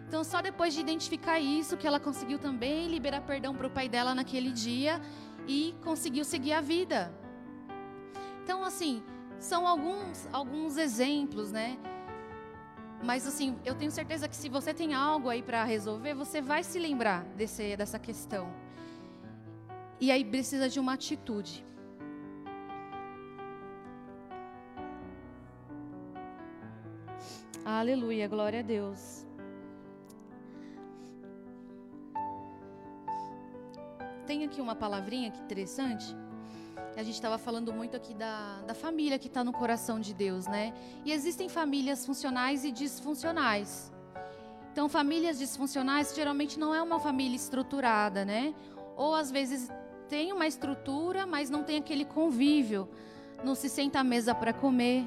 Então, 0.07 0.23
só 0.23 0.41
depois 0.41 0.73
de 0.73 0.81
identificar 0.81 1.39
isso, 1.39 1.77
que 1.77 1.87
ela 1.87 1.99
conseguiu 1.99 2.37
também 2.37 2.87
liberar 2.87 3.21
perdão 3.21 3.55
para 3.55 3.67
o 3.67 3.69
pai 3.69 3.89
dela 3.89 4.13
naquele 4.13 4.51
dia 4.51 5.01
e 5.47 5.73
conseguiu 5.83 6.23
seguir 6.23 6.53
a 6.53 6.61
vida. 6.61 7.11
Então, 8.43 8.63
assim, 8.63 9.03
são 9.39 9.67
alguns, 9.67 10.27
alguns 10.31 10.77
exemplos, 10.77 11.51
né? 11.51 11.77
Mas, 13.03 13.27
assim, 13.27 13.57
eu 13.65 13.75
tenho 13.75 13.91
certeza 13.91 14.27
que 14.27 14.35
se 14.35 14.47
você 14.47 14.73
tem 14.73 14.93
algo 14.93 15.29
aí 15.29 15.41
para 15.41 15.63
resolver, 15.63 16.13
você 16.13 16.41
vai 16.41 16.63
se 16.63 16.79
lembrar 16.79 17.23
desse, 17.35 17.75
dessa 17.75 17.99
questão. 17.99 18.51
E 19.99 20.11
aí 20.11 20.23
precisa 20.23 20.69
de 20.69 20.79
uma 20.79 20.93
atitude. 20.93 21.65
Aleluia, 27.65 28.27
glória 28.27 28.59
a 28.59 28.61
Deus. 28.61 29.25
Tem 34.27 34.45
aqui 34.45 34.61
uma 34.61 34.75
palavrinha 34.75 35.31
que 35.31 35.41
interessante. 35.41 36.15
A 36.95 37.01
gente 37.01 37.15
estava 37.15 37.39
falando 37.39 37.73
muito 37.73 37.97
aqui 37.97 38.13
da, 38.13 38.61
da 38.67 38.75
família 38.75 39.17
que 39.17 39.25
está 39.25 39.43
no 39.43 39.51
coração 39.51 39.99
de 39.99 40.13
Deus, 40.13 40.45
né? 40.45 40.75
E 41.03 41.11
existem 41.11 41.49
famílias 41.49 42.05
funcionais 42.05 42.63
e 42.63 42.71
disfuncionais. 42.71 43.91
Então, 44.71 44.87
famílias 44.87 45.39
disfuncionais 45.39 46.13
geralmente 46.13 46.59
não 46.59 46.73
é 46.73 46.83
uma 46.83 46.99
família 46.99 47.35
estruturada, 47.35 48.23
né? 48.23 48.53
Ou 48.95 49.15
às 49.15 49.31
vezes 49.31 49.71
tem 50.07 50.31
uma 50.31 50.45
estrutura, 50.45 51.25
mas 51.25 51.49
não 51.49 51.63
tem 51.63 51.77
aquele 51.77 52.05
convívio. 52.05 52.87
Não 53.43 53.55
se 53.55 53.69
senta 53.69 54.01
à 54.01 54.03
mesa 54.03 54.35
para 54.35 54.53
comer, 54.53 55.03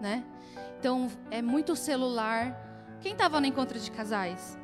né? 0.00 0.24
Então, 0.78 1.08
é 1.30 1.40
muito 1.40 1.74
celular. 1.74 2.98
Quem 3.00 3.12
estava 3.12 3.40
no 3.40 3.46
encontro 3.46 3.78
de 3.78 3.90
casais? 3.90 4.58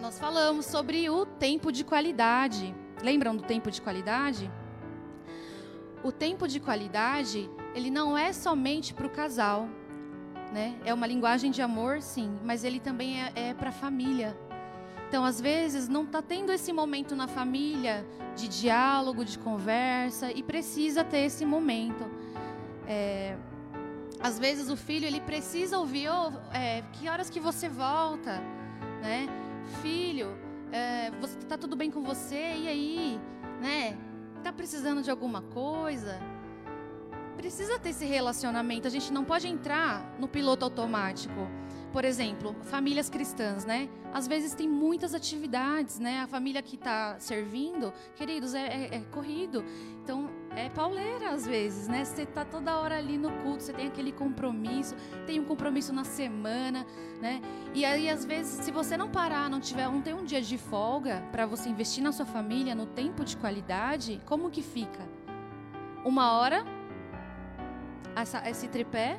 Nós 0.00 0.18
falamos 0.18 0.66
sobre 0.66 1.08
o 1.08 1.24
tempo 1.24 1.72
de 1.72 1.84
qualidade. 1.84 2.74
Lembram 3.02 3.36
do 3.36 3.42
tempo 3.42 3.70
de 3.70 3.80
qualidade? 3.80 4.50
O 6.02 6.10
tempo 6.10 6.48
de 6.48 6.58
qualidade, 6.58 7.48
ele 7.74 7.90
não 7.90 8.18
é 8.18 8.32
somente 8.32 8.92
para 8.92 9.06
o 9.06 9.10
casal, 9.10 9.68
né? 10.52 10.76
É 10.84 10.92
uma 10.92 11.06
linguagem 11.06 11.50
de 11.50 11.62
amor, 11.62 12.02
sim, 12.02 12.36
mas 12.44 12.64
ele 12.64 12.80
também 12.80 13.22
é, 13.22 13.32
é 13.34 13.54
para 13.54 13.70
a 13.70 13.72
família. 13.72 14.36
Então, 15.08 15.24
às 15.24 15.40
vezes, 15.40 15.88
não 15.88 16.04
está 16.04 16.20
tendo 16.20 16.50
esse 16.52 16.72
momento 16.72 17.14
na 17.14 17.28
família 17.28 18.04
de 18.34 18.48
diálogo, 18.48 19.24
de 19.24 19.38
conversa, 19.38 20.32
e 20.32 20.42
precisa 20.42 21.04
ter 21.04 21.18
esse 21.18 21.44
momento. 21.44 22.10
É, 22.88 23.36
às 24.22 24.38
vezes 24.38 24.70
o 24.70 24.76
filho 24.76 25.06
ele 25.06 25.20
precisa 25.20 25.78
ouvir, 25.78 26.08
oh, 26.08 26.32
é, 26.56 26.82
que 26.92 27.08
horas 27.08 27.28
que 27.28 27.40
você 27.40 27.68
volta, 27.68 28.38
né? 29.02 29.26
Filho, 29.82 30.28
é, 30.70 31.10
você 31.20 31.36
tá 31.40 31.58
tudo 31.58 31.74
bem 31.74 31.90
com 31.90 32.02
você? 32.02 32.54
E 32.56 32.68
aí, 32.68 33.20
né? 33.60 33.98
Tá 34.42 34.52
precisando 34.52 35.02
de 35.02 35.10
alguma 35.10 35.42
coisa? 35.42 36.20
Precisa 37.36 37.78
ter 37.78 37.90
esse 37.90 38.04
relacionamento. 38.04 38.86
A 38.86 38.90
gente 38.90 39.12
não 39.12 39.24
pode 39.24 39.48
entrar 39.48 40.14
no 40.18 40.28
piloto 40.28 40.64
automático. 40.64 41.48
Por 41.92 42.04
exemplo, 42.04 42.56
famílias 42.62 43.10
cristãs, 43.10 43.64
né? 43.64 43.88
Às 44.14 44.26
vezes 44.26 44.54
tem 44.54 44.68
muitas 44.68 45.14
atividades, 45.14 45.98
né? 45.98 46.20
A 46.20 46.26
família 46.26 46.62
que 46.62 46.76
está 46.76 47.18
servindo, 47.18 47.92
queridos, 48.14 48.54
é, 48.54 48.66
é, 48.66 48.94
é 48.96 49.00
corrido. 49.10 49.64
Então, 50.02 50.30
é 50.56 50.68
pauleira 50.68 51.30
às 51.30 51.46
vezes, 51.46 51.88
né? 51.88 52.04
Você 52.04 52.26
tá 52.26 52.44
toda 52.44 52.78
hora 52.78 52.98
ali 52.98 53.16
no 53.16 53.30
culto, 53.42 53.62
você 53.62 53.72
tem 53.72 53.86
aquele 53.86 54.12
compromisso, 54.12 54.94
tem 55.26 55.40
um 55.40 55.44
compromisso 55.44 55.92
na 55.92 56.04
semana, 56.04 56.86
né? 57.20 57.40
E 57.74 57.84
aí 57.84 58.08
às 58.08 58.24
vezes, 58.24 58.64
se 58.64 58.70
você 58.70 58.96
não 58.96 59.08
parar, 59.08 59.48
não 59.48 59.60
tiver, 59.60 59.86
não 59.86 60.02
tem 60.02 60.14
um 60.14 60.24
dia 60.24 60.42
de 60.42 60.58
folga 60.58 61.22
para 61.32 61.46
você 61.46 61.68
investir 61.68 62.02
na 62.02 62.12
sua 62.12 62.26
família, 62.26 62.74
no 62.74 62.86
tempo 62.86 63.24
de 63.24 63.36
qualidade, 63.36 64.20
como 64.26 64.50
que 64.50 64.62
fica? 64.62 65.08
Uma 66.04 66.32
hora 66.32 66.64
essa, 68.14 68.48
esse 68.48 68.68
tripé 68.68 69.18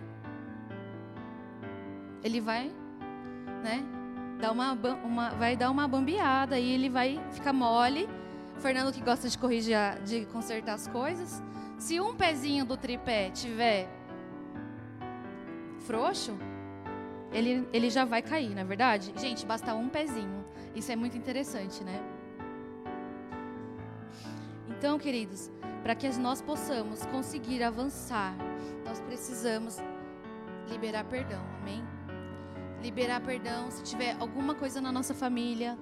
ele 2.23 2.39
vai, 2.39 2.71
né? 3.63 3.83
Dar 4.39 4.51
uma, 4.51 4.73
uma, 5.03 5.29
vai 5.31 5.55
dar 5.55 5.71
uma 5.71 5.87
bambeada 5.87 6.59
e 6.59 6.71
ele 6.71 6.89
vai 6.89 7.19
ficar 7.31 7.53
mole 7.53 8.07
Fernando 8.63 8.93
que 8.93 9.01
gosta 9.01 9.27
de 9.27 9.37
corrigir, 9.37 9.75
de 10.05 10.25
consertar 10.27 10.75
as 10.75 10.87
coisas. 10.87 11.43
Se 11.77 11.99
um 11.99 12.15
pezinho 12.15 12.63
do 12.63 12.77
tripé 12.77 13.29
tiver 13.29 13.89
frouxo, 15.79 16.31
ele, 17.33 17.67
ele 17.73 17.89
já 17.89 18.05
vai 18.05 18.21
cair, 18.21 18.55
na 18.55 18.61
é 18.61 18.63
verdade? 18.63 19.13
Gente, 19.17 19.45
basta 19.45 19.75
um 19.75 19.89
pezinho. 19.89 20.45
Isso 20.73 20.89
é 20.89 20.95
muito 20.95 21.17
interessante, 21.17 21.83
né? 21.83 22.01
Então, 24.69 24.97
queridos, 24.97 25.51
para 25.83 25.93
que 25.93 26.07
nós 26.17 26.41
possamos 26.41 27.05
conseguir 27.07 27.61
avançar, 27.63 28.33
nós 28.85 29.01
precisamos 29.01 29.77
liberar 30.69 31.03
perdão, 31.03 31.43
amém? 31.59 31.83
Liberar 32.81 33.19
perdão 33.19 33.69
se 33.69 33.83
tiver 33.83 34.15
alguma 34.21 34.55
coisa 34.55 34.79
na 34.79 34.91
nossa 34.91 35.13
família, 35.13 35.77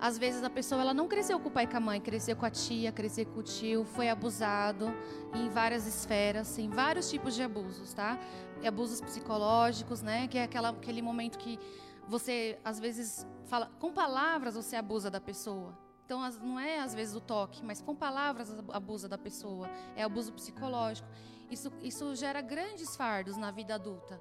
às 0.00 0.16
vezes 0.16 0.42
a 0.44 0.50
pessoa 0.50 0.80
ela 0.80 0.94
não 0.94 1.08
cresceu 1.08 1.40
com 1.40 1.48
o 1.48 1.50
pai 1.50 1.64
e 1.64 1.66
com 1.66 1.76
a 1.76 1.80
mãe, 1.80 2.00
cresceu 2.00 2.36
com 2.36 2.46
a 2.46 2.50
tia, 2.50 2.92
cresceu 2.92 3.26
com 3.26 3.40
o 3.40 3.42
tio, 3.42 3.84
foi 3.84 4.08
abusado 4.08 4.92
em 5.34 5.48
várias 5.48 5.86
esferas, 5.86 6.58
em 6.58 6.70
vários 6.70 7.10
tipos 7.10 7.34
de 7.34 7.42
abusos, 7.42 7.92
tá? 7.92 8.18
Abusos 8.64 9.00
psicológicos, 9.00 10.00
né? 10.00 10.28
Que 10.28 10.38
é 10.38 10.44
aquela, 10.44 10.70
aquele 10.70 11.02
momento 11.02 11.38
que 11.38 11.58
você 12.06 12.58
às 12.64 12.78
vezes 12.78 13.26
fala 13.46 13.70
com 13.78 13.92
palavras 13.92 14.54
você 14.54 14.76
abusa 14.76 15.10
da 15.10 15.20
pessoa. 15.20 15.76
Então 16.04 16.20
não 16.40 16.58
é 16.58 16.78
às 16.78 16.94
vezes 16.94 17.14
o 17.14 17.20
toque, 17.20 17.64
mas 17.64 17.82
com 17.82 17.94
palavras 17.94 18.54
abusa 18.72 19.08
da 19.08 19.18
pessoa. 19.18 19.68
É 19.96 20.02
abuso 20.02 20.32
psicológico. 20.32 21.08
Isso 21.50 21.72
isso 21.82 22.14
gera 22.14 22.40
grandes 22.40 22.94
fardos 22.94 23.36
na 23.36 23.50
vida 23.50 23.74
adulta. 23.74 24.20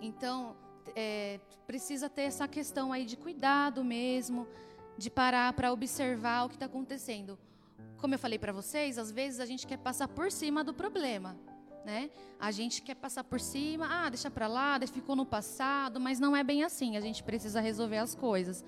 Então 0.00 0.54
é, 0.94 1.40
precisa 1.66 2.08
ter 2.08 2.22
essa 2.22 2.46
questão 2.48 2.92
aí 2.92 3.04
de 3.04 3.16
cuidado 3.16 3.84
mesmo, 3.84 4.46
de 4.96 5.10
parar 5.10 5.52
para 5.52 5.72
observar 5.72 6.44
o 6.44 6.48
que 6.48 6.56
está 6.56 6.66
acontecendo. 6.66 7.38
Como 7.98 8.14
eu 8.14 8.18
falei 8.18 8.38
para 8.38 8.52
vocês, 8.52 8.98
às 8.98 9.10
vezes 9.10 9.40
a 9.40 9.46
gente 9.46 9.66
quer 9.66 9.78
passar 9.78 10.08
por 10.08 10.30
cima 10.30 10.62
do 10.62 10.72
problema, 10.72 11.36
né? 11.84 12.10
A 12.38 12.50
gente 12.50 12.80
quer 12.82 12.94
passar 12.94 13.24
por 13.24 13.40
cima, 13.40 13.88
ah, 13.90 14.08
deixa 14.08 14.30
para 14.30 14.46
lá, 14.46 14.78
ficou 14.92 15.16
no 15.16 15.26
passado, 15.26 15.98
mas 15.98 16.20
não 16.20 16.36
é 16.36 16.44
bem 16.44 16.62
assim. 16.62 16.96
A 16.96 17.00
gente 17.00 17.22
precisa 17.22 17.60
resolver 17.60 17.98
as 17.98 18.14
coisas. 18.14 18.64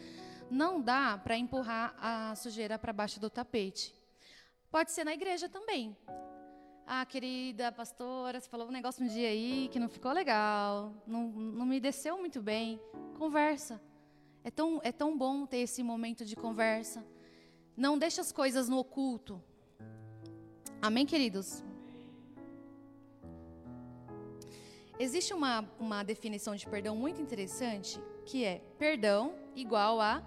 Não 0.50 0.80
dá 0.80 1.16
para 1.16 1.36
empurrar 1.36 1.94
a 2.00 2.34
sujeira 2.34 2.78
para 2.78 2.92
baixo 2.92 3.20
do 3.20 3.30
tapete. 3.30 3.94
Pode 4.70 4.90
ser 4.90 5.04
na 5.04 5.14
igreja 5.14 5.48
também. 5.48 5.96
Ah, 6.92 7.06
querida 7.06 7.70
pastora, 7.70 8.40
você 8.40 8.48
falou 8.48 8.66
um 8.66 8.72
negócio 8.72 9.04
um 9.04 9.06
dia 9.06 9.28
aí 9.28 9.68
que 9.70 9.78
não 9.78 9.88
ficou 9.88 10.10
legal, 10.10 10.92
não, 11.06 11.28
não 11.28 11.64
me 11.64 11.78
desceu 11.78 12.18
muito 12.18 12.42
bem. 12.42 12.80
Conversa. 13.16 13.80
É 14.42 14.50
tão, 14.50 14.80
é 14.82 14.90
tão 14.90 15.16
bom 15.16 15.46
ter 15.46 15.58
esse 15.58 15.84
momento 15.84 16.24
de 16.24 16.34
conversa. 16.34 17.06
Não 17.76 17.96
deixe 17.96 18.20
as 18.20 18.32
coisas 18.32 18.68
no 18.68 18.76
oculto. 18.76 19.40
Amém, 20.82 21.06
queridos? 21.06 21.62
Existe 24.98 25.32
uma, 25.32 25.64
uma 25.78 26.02
definição 26.02 26.56
de 26.56 26.66
perdão 26.66 26.96
muito 26.96 27.22
interessante, 27.22 28.00
que 28.26 28.44
é 28.44 28.64
perdão 28.80 29.36
igual 29.54 30.00
a 30.00 30.24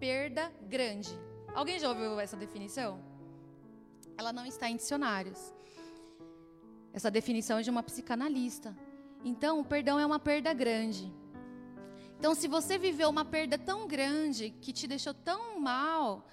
perda 0.00 0.50
grande. 0.62 1.10
Alguém 1.54 1.78
já 1.78 1.90
ouviu 1.90 2.18
essa 2.18 2.38
definição? 2.38 3.04
Ela 4.16 4.32
não 4.32 4.46
está 4.46 4.70
em 4.70 4.76
dicionários. 4.76 5.54
Essa 6.96 7.10
definição 7.10 7.58
é 7.58 7.62
de 7.62 7.68
uma 7.68 7.82
psicanalista. 7.82 8.74
Então, 9.22 9.60
o 9.60 9.64
perdão 9.64 10.00
é 10.00 10.06
uma 10.06 10.18
perda 10.18 10.54
grande. 10.54 11.12
Então, 12.18 12.34
se 12.34 12.48
você 12.48 12.78
viveu 12.78 13.10
uma 13.10 13.22
perda 13.22 13.58
tão 13.58 13.86
grande 13.86 14.48
que 14.62 14.72
te 14.72 14.86
deixou 14.86 15.12
tão 15.12 15.60
mal, 15.60 16.26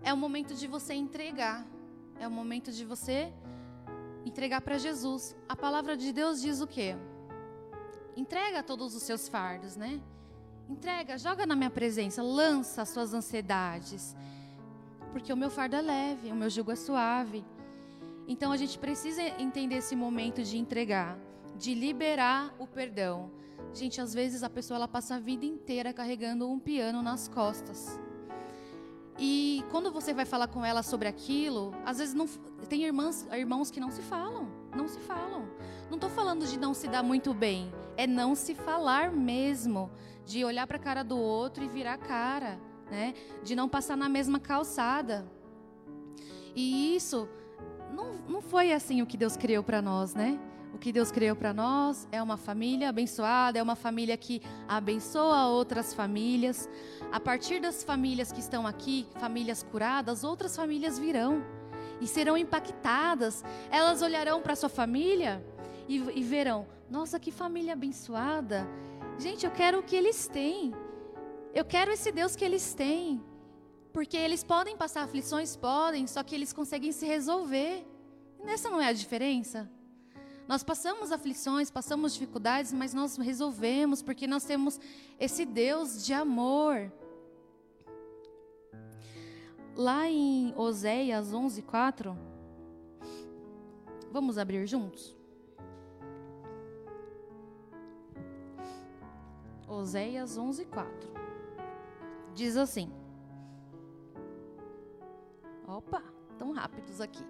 é 0.00 0.12
o 0.12 0.16
momento 0.16 0.54
de 0.54 0.68
você 0.68 0.94
entregar. 0.94 1.66
É 2.20 2.28
o 2.28 2.30
momento 2.30 2.70
de 2.70 2.84
você 2.84 3.32
entregar 4.24 4.60
para 4.60 4.78
Jesus. 4.78 5.34
A 5.48 5.56
palavra 5.56 5.96
de 5.96 6.12
Deus 6.12 6.40
diz 6.40 6.60
o 6.60 6.68
quê? 6.68 6.94
Entrega 8.16 8.62
todos 8.62 8.94
os 8.94 9.02
seus 9.02 9.28
fardos, 9.28 9.74
né? 9.74 10.00
Entrega, 10.68 11.18
joga 11.18 11.44
na 11.44 11.56
minha 11.56 11.70
presença, 11.70 12.22
lança 12.22 12.82
as 12.82 12.90
suas 12.90 13.12
ansiedades. 13.12 14.14
Porque 15.10 15.32
o 15.32 15.36
meu 15.36 15.50
fardo 15.50 15.74
é 15.74 15.80
leve, 15.80 16.30
o 16.30 16.36
meu 16.36 16.48
jugo 16.48 16.70
é 16.70 16.76
suave. 16.76 17.44
Então 18.28 18.50
a 18.50 18.56
gente 18.56 18.78
precisa 18.78 19.22
entender 19.40 19.76
esse 19.76 19.94
momento 19.94 20.42
de 20.42 20.58
entregar, 20.58 21.18
de 21.56 21.74
liberar 21.74 22.54
o 22.58 22.66
perdão. 22.66 23.30
Gente, 23.72 24.00
às 24.00 24.12
vezes 24.12 24.42
a 24.42 24.50
pessoa 24.50 24.76
ela 24.76 24.88
passa 24.88 25.16
a 25.16 25.18
vida 25.18 25.44
inteira 25.44 25.92
carregando 25.92 26.48
um 26.48 26.58
piano 26.58 27.02
nas 27.02 27.28
costas. 27.28 27.98
E 29.18 29.64
quando 29.70 29.90
você 29.90 30.12
vai 30.12 30.26
falar 30.26 30.48
com 30.48 30.64
ela 30.64 30.82
sobre 30.82 31.08
aquilo, 31.08 31.72
às 31.84 31.98
vezes 31.98 32.14
não 32.14 32.26
tem 32.68 32.84
irmãs, 32.84 33.26
irmãos 33.32 33.70
que 33.70 33.80
não 33.80 33.90
se 33.90 34.02
falam, 34.02 34.48
não 34.74 34.88
se 34.88 34.98
falam. 35.00 35.48
Não 35.88 35.96
estou 35.96 36.10
falando 36.10 36.46
de 36.46 36.58
não 36.58 36.74
se 36.74 36.86
dar 36.88 37.02
muito 37.02 37.32
bem, 37.32 37.72
é 37.96 38.06
não 38.06 38.34
se 38.34 38.54
falar 38.54 39.10
mesmo, 39.10 39.90
de 40.24 40.44
olhar 40.44 40.66
para 40.66 40.76
a 40.76 40.80
cara 40.80 41.02
do 41.02 41.16
outro 41.16 41.64
e 41.64 41.68
virar 41.68 41.94
a 41.94 41.98
cara, 41.98 42.60
né? 42.90 43.14
De 43.42 43.56
não 43.56 43.68
passar 43.68 43.96
na 43.96 44.08
mesma 44.08 44.38
calçada. 44.38 45.26
E 46.54 46.94
isso 46.94 47.28
não, 47.92 48.14
não 48.28 48.40
foi 48.40 48.72
assim 48.72 49.02
o 49.02 49.06
que 49.06 49.16
Deus 49.16 49.36
criou 49.36 49.62
para 49.62 49.80
nós, 49.82 50.14
né? 50.14 50.38
O 50.76 50.78
que 50.78 50.92
Deus 50.92 51.10
criou 51.10 51.34
para 51.34 51.54
nós 51.54 52.06
é 52.12 52.22
uma 52.22 52.36
família 52.36 52.90
abençoada, 52.90 53.58
é 53.58 53.62
uma 53.62 53.76
família 53.76 54.14
que 54.16 54.42
abençoa 54.68 55.46
outras 55.46 55.94
famílias. 55.94 56.68
A 57.10 57.18
partir 57.18 57.60
das 57.60 57.82
famílias 57.82 58.30
que 58.30 58.40
estão 58.40 58.66
aqui, 58.66 59.06
famílias 59.18 59.62
curadas, 59.62 60.22
outras 60.22 60.54
famílias 60.54 60.98
virão 60.98 61.42
e 61.98 62.06
serão 62.06 62.36
impactadas. 62.36 63.42
Elas 63.70 64.02
olharão 64.02 64.42
para 64.42 64.54
sua 64.54 64.68
família 64.68 65.42
e, 65.88 65.96
e 65.96 66.22
verão: 66.22 66.66
nossa, 66.90 67.18
que 67.18 67.30
família 67.30 67.72
abençoada. 67.72 68.68
Gente, 69.18 69.46
eu 69.46 69.50
quero 69.50 69.78
o 69.78 69.82
que 69.82 69.96
eles 69.96 70.28
têm. 70.28 70.74
Eu 71.54 71.64
quero 71.64 71.90
esse 71.90 72.12
Deus 72.12 72.36
que 72.36 72.44
eles 72.44 72.74
têm. 72.74 73.18
Porque 73.96 74.18
eles 74.18 74.44
podem 74.44 74.76
passar 74.76 75.04
aflições, 75.04 75.56
podem, 75.56 76.06
só 76.06 76.22
que 76.22 76.34
eles 76.34 76.52
conseguem 76.52 76.92
se 76.92 77.06
resolver. 77.06 77.82
E 78.44 78.50
essa 78.50 78.68
não 78.68 78.78
é 78.78 78.88
a 78.88 78.92
diferença? 78.92 79.66
Nós 80.46 80.62
passamos 80.62 81.10
aflições, 81.10 81.70
passamos 81.70 82.12
dificuldades, 82.12 82.74
mas 82.74 82.92
nós 82.92 83.16
resolvemos 83.16 84.02
porque 84.02 84.26
nós 84.26 84.44
temos 84.44 84.78
esse 85.18 85.46
Deus 85.46 86.04
de 86.04 86.12
amor. 86.12 86.92
Lá 89.74 90.06
em 90.10 90.52
Oséias 90.58 91.32
11:4, 91.32 92.14
vamos 94.12 94.36
abrir 94.36 94.66
juntos? 94.66 95.16
Oséias 99.66 100.36
11:4. 100.36 100.86
Diz 102.34 102.58
assim: 102.58 102.92
Opa, 105.76 106.02
tão 106.38 106.52
rápidos 106.52 107.02
aqui. 107.02 107.22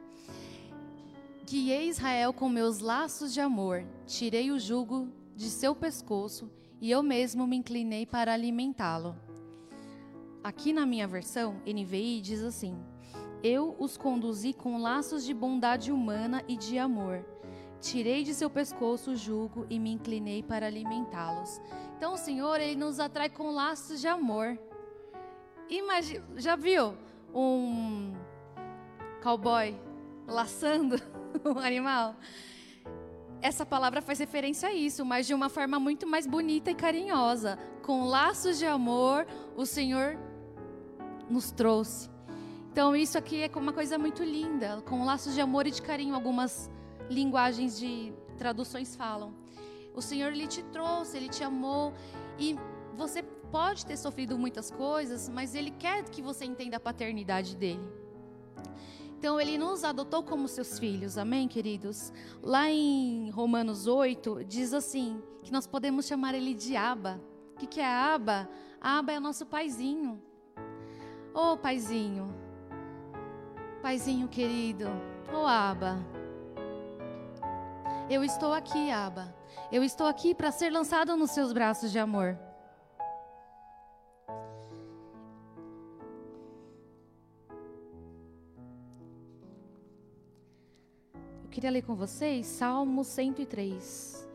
Guiei 1.45 1.89
Israel 1.89 2.33
com 2.33 2.49
meus 2.49 2.79
laços 2.79 3.35
de 3.35 3.41
amor, 3.41 3.85
tirei 4.07 4.53
o 4.53 4.59
jugo 4.59 5.09
de 5.35 5.51
seu 5.51 5.75
pescoço 5.75 6.49
e 6.81 6.89
eu 6.89 7.03
mesmo 7.03 7.45
me 7.45 7.57
inclinei 7.57 8.07
para 8.07 8.33
alimentá-lo. 8.33 9.17
Aqui 10.45 10.73
na 10.73 10.87
minha 10.87 11.09
versão, 11.09 11.61
NVI 11.67 12.21
diz 12.21 12.41
assim: 12.41 12.79
Eu 13.43 13.75
os 13.81 13.97
conduzi 13.97 14.53
com 14.53 14.81
laços 14.81 15.25
de 15.25 15.35
bondade 15.35 15.91
humana 15.91 16.45
e 16.47 16.57
de 16.57 16.79
amor. 16.79 17.27
Tirei 17.81 18.23
de 18.23 18.33
seu 18.33 18.49
pescoço 18.49 19.11
o 19.11 19.17
jugo 19.17 19.67
e 19.69 19.77
me 19.77 19.91
inclinei 19.91 20.41
para 20.41 20.67
alimentá-los. 20.67 21.61
Então 21.97 22.15
o 22.15 22.17
Senhor, 22.17 22.61
ele 22.61 22.77
nos 22.77 23.01
atrai 23.01 23.29
com 23.29 23.51
laços 23.51 24.01
de 24.01 24.07
amor. 24.07 24.57
Imagina, 25.69 26.25
já 26.37 26.55
viu 26.55 26.95
um 27.35 28.15
cowboy 29.27 29.77
laçando 30.25 31.03
um 31.45 31.59
animal. 31.59 32.15
Essa 33.43 33.67
palavra 33.67 34.01
faz 34.01 34.21
referência 34.21 34.69
a 34.69 34.73
isso, 34.73 35.05
mas 35.05 35.27
de 35.27 35.35
uma 35.35 35.49
forma 35.49 35.81
muito 35.81 36.07
mais 36.07 36.29
bonita 36.29 36.71
e 36.71 36.75
carinhosa. 36.77 37.59
Com 37.83 38.05
laços 38.05 38.57
de 38.57 38.67
amor, 38.67 39.27
o 39.57 39.67
Senhor 39.67 40.17
nos 41.29 41.51
trouxe. 41.51 42.09
Então, 42.71 42.95
isso 42.95 43.19
aqui 43.19 43.43
é 43.43 43.51
uma 43.57 43.73
coisa 43.73 43.99
muito 43.99 44.23
linda, 44.23 44.81
com 44.83 45.05
laços 45.05 45.35
de 45.35 45.41
amor 45.41 45.67
e 45.67 45.73
de 45.73 45.83
carinho, 45.83 46.15
algumas 46.15 46.71
linguagens 47.11 47.77
de 47.81 48.13
traduções 48.39 48.95
falam. 48.95 49.35
O 49.93 50.01
Senhor 50.01 50.33
ele 50.33 50.47
te 50.47 50.63
trouxe, 50.65 51.17
ele 51.17 51.29
te 51.29 51.43
amou 51.43 51.93
e 52.39 52.57
você 52.97 53.25
pode 53.51 53.85
ter 53.85 53.97
sofrido 53.97 54.39
muitas 54.39 54.71
coisas, 54.71 55.29
mas 55.29 55.55
ele 55.55 55.73
quer 55.73 56.05
que 56.05 56.23
você 56.23 56.45
entenda 56.45 56.77
a 56.77 56.81
paternidade 56.81 57.57
dele. 57.57 58.06
Então 59.19 59.41
ele 59.41 59.57
nos 59.57 59.83
adotou 59.83 60.23
como 60.23 60.47
seus 60.47 60.79
filhos, 60.79 61.17
amém, 61.17 61.49
queridos? 61.49 62.13
Lá 62.43 62.71
em 62.71 63.31
Romanos 63.31 63.87
8, 63.87 64.45
diz 64.45 64.75
assim: 64.75 65.23
que 65.47 65.53
nós 65.53 65.67
podemos 65.67 66.07
chamar 66.07 66.35
ele 66.35 66.53
de 66.53 66.77
Aba. 66.77 67.21
O 67.55 67.59
que, 67.59 67.67
que 67.67 67.81
é 67.81 67.87
Aba? 67.87 68.49
Aba 68.81 69.13
é 69.13 69.19
o 69.19 69.21
nosso 69.21 69.47
paizinho. 69.47 70.21
Ô 71.33 71.53
oh, 71.53 71.57
paizinho, 71.57 72.35
paizinho 73.81 74.27
querido, 74.27 74.89
ô 75.33 75.45
oh, 75.45 75.47
Aba. 75.47 75.99
Eu 78.11 78.25
estou 78.25 78.53
aqui, 78.53 78.91
Aba. 78.91 79.35
Eu 79.71 79.85
estou 79.85 80.07
aqui 80.07 80.35
para 80.35 80.51
ser 80.51 80.71
lançado 80.71 81.17
nos 81.17 81.31
seus 81.31 81.53
braços 81.53 81.93
de 81.93 81.99
amor. 81.99 82.39
Queria 91.57 91.71
ler 91.71 91.85
com 91.85 91.95
vocês 91.95 92.45
Salmo 92.45 93.03
103. 93.03 94.29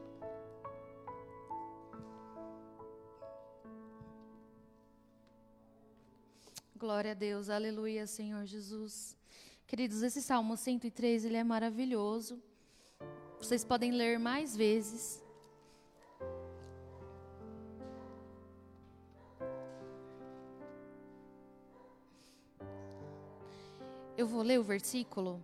Glória 6.75 7.11
a 7.11 7.13
Deus, 7.13 7.47
aleluia, 7.47 8.07
Senhor 8.07 8.43
Jesus. 8.47 9.15
Queridos, 9.67 10.01
esse 10.01 10.19
Salmo 10.19 10.57
103, 10.57 11.25
ele 11.25 11.37
é 11.37 11.43
maravilhoso. 11.43 12.41
Vocês 13.37 13.63
podem 13.63 13.91
ler 13.91 14.17
mais 14.17 14.57
vezes. 14.57 15.23
Eu 24.17 24.25
vou 24.25 24.41
ler 24.41 24.59
o 24.59 24.63
versículo 24.63 25.39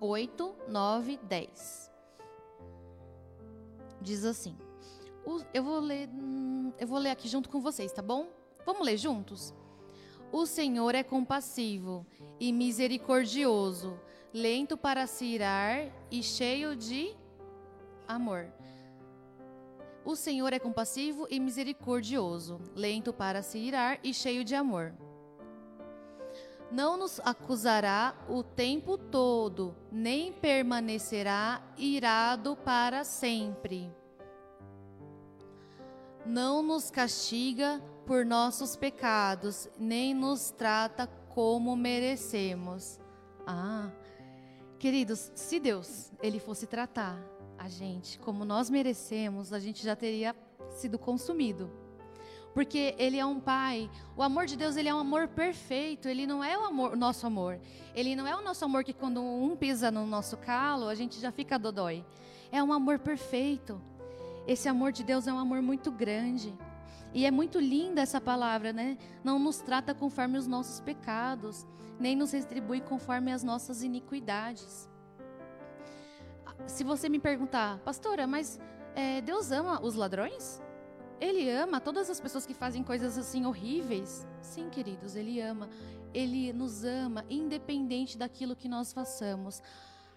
8, 0.00 0.56
9, 0.66 1.18
10. 1.22 1.90
Diz 4.00 4.24
assim. 4.24 4.56
Eu 5.52 5.62
vou 5.62 5.78
ler, 5.78 6.08
hum, 6.08 6.72
eu 6.78 6.86
vou 6.86 6.98
ler 6.98 7.10
aqui 7.10 7.28
junto 7.28 7.50
com 7.50 7.60
vocês, 7.60 7.92
tá 7.92 8.00
bom? 8.00 8.26
Vamos 8.64 8.84
ler 8.84 8.96
juntos? 8.96 9.54
O 10.32 10.46
Senhor 10.46 10.94
é 10.94 11.02
compassivo 11.02 12.06
e 12.38 12.52
misericordioso, 12.52 14.00
lento 14.32 14.76
para 14.76 15.06
se 15.06 15.26
irar 15.26 15.92
e 16.10 16.22
cheio 16.22 16.74
de 16.74 17.14
amor. 18.08 18.50
O 20.04 20.16
Senhor 20.16 20.52
é 20.52 20.58
compassivo 20.58 21.26
e 21.30 21.38
misericordioso, 21.38 22.58
lento 22.74 23.12
para 23.12 23.42
se 23.42 23.58
irar 23.58 24.00
e 24.02 24.14
cheio 24.14 24.44
de 24.44 24.54
amor 24.54 24.94
não 26.70 26.96
nos 26.96 27.20
acusará 27.24 28.14
o 28.28 28.42
tempo 28.42 28.96
todo, 28.96 29.74
nem 29.90 30.32
permanecerá 30.32 31.62
irado 31.76 32.56
para 32.56 33.02
sempre. 33.04 33.90
Não 36.24 36.62
nos 36.62 36.90
castiga 36.90 37.82
por 38.06 38.24
nossos 38.24 38.76
pecados, 38.76 39.68
nem 39.78 40.14
nos 40.14 40.50
trata 40.50 41.06
como 41.34 41.74
merecemos. 41.76 43.00
Ah, 43.46 43.90
queridos, 44.78 45.32
se 45.34 45.58
Deus 45.58 46.12
ele 46.22 46.38
fosse 46.38 46.66
tratar 46.66 47.18
a 47.58 47.68
gente 47.68 48.18
como 48.20 48.44
nós 48.44 48.70
merecemos, 48.70 49.52
a 49.52 49.58
gente 49.58 49.82
já 49.82 49.96
teria 49.96 50.36
sido 50.70 50.98
consumido 50.98 51.79
porque 52.54 52.94
ele 52.98 53.18
é 53.18 53.24
um 53.24 53.38
pai. 53.38 53.90
O 54.16 54.22
amor 54.22 54.46
de 54.46 54.56
Deus 54.56 54.76
ele 54.76 54.88
é 54.88 54.94
um 54.94 54.98
amor 54.98 55.28
perfeito. 55.28 56.08
Ele 56.08 56.26
não 56.26 56.42
é 56.42 56.58
o 56.58 56.64
amor, 56.64 56.96
nosso 56.96 57.26
amor. 57.26 57.60
Ele 57.94 58.16
não 58.16 58.26
é 58.26 58.34
o 58.34 58.42
nosso 58.42 58.64
amor 58.64 58.84
que 58.84 58.92
quando 58.92 59.22
um 59.22 59.56
pisa 59.56 59.90
no 59.90 60.06
nosso 60.06 60.36
calo 60.36 60.88
a 60.88 60.94
gente 60.94 61.20
já 61.20 61.30
fica 61.30 61.58
dodói. 61.58 62.04
É 62.50 62.62
um 62.62 62.72
amor 62.72 62.98
perfeito. 62.98 63.80
Esse 64.46 64.68
amor 64.68 64.92
de 64.92 65.04
Deus 65.04 65.26
é 65.26 65.32
um 65.32 65.38
amor 65.38 65.62
muito 65.62 65.90
grande. 65.90 66.52
E 67.12 67.26
é 67.26 67.30
muito 67.30 67.58
linda 67.58 68.00
essa 68.00 68.20
palavra, 68.20 68.72
né? 68.72 68.96
Não 69.22 69.38
nos 69.38 69.58
trata 69.58 69.94
conforme 69.94 70.38
os 70.38 70.46
nossos 70.46 70.80
pecados, 70.80 71.66
nem 71.98 72.14
nos 72.14 72.32
retribui 72.32 72.80
conforme 72.80 73.32
as 73.32 73.42
nossas 73.42 73.82
iniquidades. 73.82 74.88
se 76.66 76.84
você 76.84 77.08
me 77.08 77.18
perguntar, 77.18 77.78
pastora, 77.78 78.26
mas 78.26 78.60
é, 78.94 79.20
Deus 79.20 79.50
ama 79.50 79.80
os 79.82 79.94
ladrões? 79.94 80.62
Ele 81.20 81.50
ama 81.50 81.80
todas 81.80 82.08
as 82.08 82.18
pessoas 82.18 82.46
que 82.46 82.54
fazem 82.54 82.82
coisas 82.82 83.18
assim 83.18 83.44
horríveis? 83.44 84.26
Sim, 84.40 84.70
queridos, 84.70 85.14
Ele 85.14 85.40
ama. 85.40 85.68
Ele 86.14 86.52
nos 86.52 86.82
ama, 86.82 87.24
independente 87.28 88.16
daquilo 88.16 88.56
que 88.56 88.68
nós 88.68 88.92
façamos. 88.92 89.62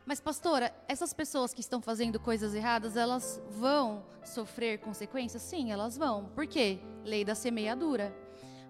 Mas, 0.05 0.19
pastora, 0.19 0.73
essas 0.87 1.13
pessoas 1.13 1.53
que 1.53 1.61
estão 1.61 1.81
fazendo 1.81 2.19
coisas 2.19 2.55
erradas, 2.55 2.97
elas 2.97 3.41
vão 3.49 4.03
sofrer 4.23 4.79
consequências? 4.79 5.41
Sim, 5.41 5.71
elas 5.71 5.97
vão. 5.97 6.25
Por 6.35 6.47
quê? 6.47 6.79
Lei 7.05 7.23
da 7.23 7.35
semeadura. 7.35 8.15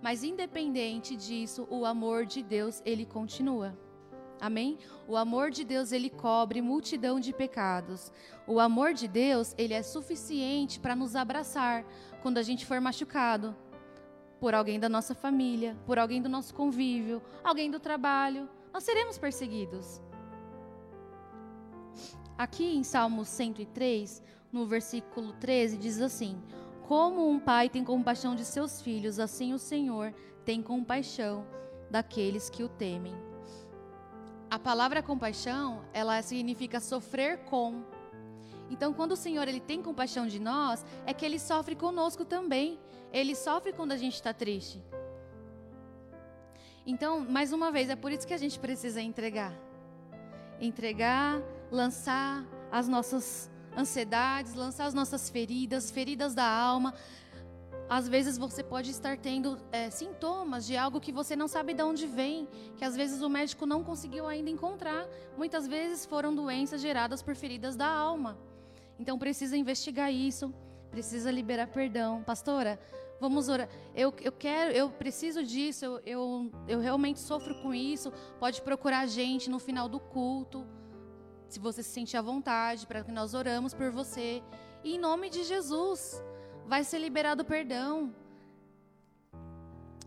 Mas, 0.01 0.23
independente 0.23 1.15
disso, 1.15 1.67
o 1.69 1.85
amor 1.85 2.25
de 2.25 2.43
Deus, 2.43 2.81
ele 2.85 3.05
continua. 3.05 3.77
Amém? 4.43 4.77
O 5.07 5.15
amor 5.15 5.49
de 5.49 5.63
Deus, 5.63 5.93
ele 5.93 6.09
cobre 6.09 6.61
multidão 6.61 7.17
de 7.17 7.31
pecados. 7.31 8.11
O 8.45 8.59
amor 8.59 8.93
de 8.93 9.07
Deus, 9.07 9.55
ele 9.57 9.73
é 9.73 9.81
suficiente 9.81 10.81
para 10.81 10.97
nos 10.97 11.15
abraçar 11.15 11.85
quando 12.21 12.39
a 12.39 12.43
gente 12.43 12.65
for 12.65 12.81
machucado 12.81 13.55
por 14.41 14.53
alguém 14.53 14.77
da 14.77 14.89
nossa 14.89 15.15
família, 15.15 15.77
por 15.85 15.97
alguém 15.97 16.21
do 16.21 16.27
nosso 16.27 16.53
convívio, 16.53 17.21
alguém 17.41 17.71
do 17.71 17.79
trabalho. 17.79 18.49
Nós 18.73 18.83
seremos 18.83 19.17
perseguidos. 19.17 20.01
Aqui 22.37 22.65
em 22.75 22.83
Salmo 22.83 23.23
103, 23.23 24.21
no 24.51 24.65
versículo 24.65 25.31
13, 25.39 25.77
diz 25.77 26.01
assim: 26.01 26.37
Como 26.85 27.29
um 27.29 27.39
pai 27.39 27.69
tem 27.69 27.81
compaixão 27.81 28.35
de 28.35 28.43
seus 28.43 28.81
filhos, 28.81 29.19
assim 29.19 29.53
o 29.53 29.57
Senhor 29.57 30.13
tem 30.43 30.61
compaixão 30.61 31.47
daqueles 31.89 32.49
que 32.49 32.61
o 32.61 32.67
temem. 32.67 33.15
A 34.53 34.59
palavra 34.59 35.01
compaixão, 35.01 35.83
ela 35.91 36.21
significa 36.21 36.79
sofrer 36.79 37.39
com. 37.45 37.83
Então, 38.69 38.93
quando 38.93 39.13
o 39.13 39.15
Senhor 39.15 39.47
ele 39.47 39.59
tem 39.59 39.81
compaixão 39.81 40.27
de 40.27 40.39
nós, 40.39 40.85
é 41.07 41.11
que 41.11 41.25
ele 41.25 41.39
sofre 41.39 41.75
conosco 41.75 42.23
também. 42.23 42.79
Ele 43.11 43.33
sofre 43.33 43.73
quando 43.73 43.93
a 43.93 43.97
gente 43.97 44.13
está 44.13 44.31
triste. 44.31 44.79
Então, 46.85 47.21
mais 47.21 47.51
uma 47.51 47.71
vez, 47.71 47.89
é 47.89 47.95
por 47.95 48.11
isso 48.11 48.27
que 48.27 48.33
a 48.35 48.37
gente 48.37 48.59
precisa 48.59 49.01
entregar. 49.01 49.51
Entregar 50.61 51.41
lançar 51.71 52.45
as 52.71 52.87
nossas 52.87 53.49
ansiedades, 53.75 54.53
lançar 54.53 54.85
as 54.85 54.93
nossas 54.93 55.31
feridas, 55.31 55.89
feridas 55.89 56.35
da 56.35 56.47
alma. 56.47 56.93
Às 57.89 58.07
vezes 58.07 58.37
você 58.37 58.63
pode 58.63 58.89
estar 58.89 59.17
tendo 59.17 59.57
é, 59.71 59.89
sintomas 59.89 60.65
de 60.65 60.75
algo 60.75 60.99
que 60.99 61.11
você 61.11 61.35
não 61.35 61.47
sabe 61.47 61.73
de 61.73 61.83
onde 61.83 62.07
vem, 62.07 62.47
que 62.77 62.85
às 62.85 62.95
vezes 62.95 63.21
o 63.21 63.29
médico 63.29 63.65
não 63.65 63.83
conseguiu 63.83 64.25
ainda 64.25 64.49
encontrar. 64.49 65.07
Muitas 65.37 65.67
vezes 65.67 66.05
foram 66.05 66.33
doenças 66.33 66.81
geradas 66.81 67.21
por 67.21 67.35
feridas 67.35 67.75
da 67.75 67.87
alma. 67.87 68.37
Então 68.97 69.19
precisa 69.19 69.57
investigar 69.57 70.11
isso, 70.11 70.53
precisa 70.89 71.29
liberar 71.29 71.67
perdão. 71.67 72.23
Pastora, 72.23 72.79
vamos 73.19 73.49
orar. 73.49 73.69
Eu, 73.93 74.13
eu 74.21 74.31
quero, 74.31 74.71
eu 74.71 74.89
preciso 74.89 75.43
disso, 75.43 75.85
eu, 75.85 76.01
eu, 76.05 76.51
eu 76.67 76.79
realmente 76.79 77.19
sofro 77.19 77.53
com 77.61 77.73
isso. 77.73 78.11
Pode 78.39 78.61
procurar 78.61 78.99
a 78.99 79.05
gente 79.07 79.49
no 79.49 79.59
final 79.59 79.87
do 79.89 79.99
culto 79.99 80.65
se 81.53 81.59
você 81.59 81.83
se 81.83 81.89
sentir 81.89 82.17
à 82.17 82.21
vontade, 82.21 82.87
para 82.87 83.03
que 83.03 83.11
nós 83.11 83.35
oramos 83.35 83.75
por 83.75 83.91
você. 83.91 84.41
E 84.83 84.95
em 84.95 84.97
nome 84.97 85.29
de 85.29 85.43
Jesus, 85.43 86.19
vai 86.67 86.83
ser 86.83 86.99
liberado 86.99 87.43
perdão. 87.45 88.13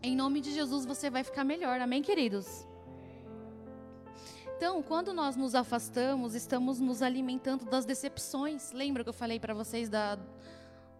Em 0.01 0.15
nome 0.15 0.41
de 0.41 0.51
Jesus 0.51 0.85
você 0.85 1.09
vai 1.09 1.23
ficar 1.23 1.43
melhor. 1.43 1.79
Amém, 1.79 2.01
queridos? 2.01 2.65
Então, 4.55 4.81
quando 4.81 5.13
nós 5.13 5.35
nos 5.35 5.53
afastamos, 5.53 6.33
estamos 6.33 6.79
nos 6.79 7.01
alimentando 7.01 7.65
das 7.65 7.85
decepções. 7.85 8.71
Lembra 8.71 9.03
que 9.03 9.09
eu 9.09 9.13
falei 9.13 9.39
para 9.39 9.53
vocês 9.53 9.89
da, 9.89 10.17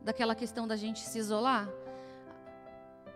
daquela 0.02 0.36
questão 0.36 0.68
da 0.68 0.76
gente 0.76 1.00
se 1.00 1.18
isolar? 1.18 1.68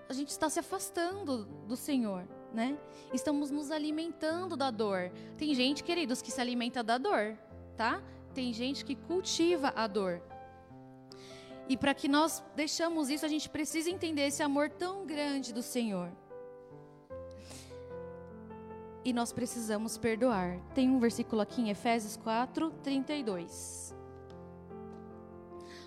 A 0.09 0.13
gente 0.13 0.29
está 0.29 0.49
se 0.49 0.59
afastando 0.59 1.45
do 1.67 1.75
Senhor 1.75 2.27
né? 2.53 2.77
Estamos 3.13 3.49
nos 3.49 3.71
alimentando 3.71 4.55
da 4.55 4.69
dor. 4.69 5.11
Tem 5.37 5.53
gente, 5.53 5.83
queridos, 5.83 6.21
que 6.21 6.31
se 6.31 6.41
alimenta 6.41 6.83
da 6.83 6.97
dor, 6.97 7.37
tá? 7.77 8.01
Tem 8.33 8.53
gente 8.53 8.85
que 8.85 8.95
cultiva 8.95 9.73
a 9.75 9.87
dor. 9.87 10.21
E 11.71 11.77
para 11.77 11.93
que 11.93 12.09
nós 12.09 12.43
deixamos 12.53 13.09
isso, 13.09 13.25
a 13.25 13.29
gente 13.29 13.49
precisa 13.49 13.89
entender 13.89 14.23
esse 14.23 14.43
amor 14.43 14.69
tão 14.69 15.05
grande 15.05 15.53
do 15.53 15.61
Senhor. 15.61 16.11
E 19.05 19.13
nós 19.13 19.31
precisamos 19.31 19.97
perdoar. 19.97 20.59
Tem 20.75 20.89
um 20.89 20.99
versículo 20.99 21.41
aqui 21.41 21.61
em 21.61 21.69
Efésios 21.69 22.17
4, 22.17 22.71
32. 22.83 23.95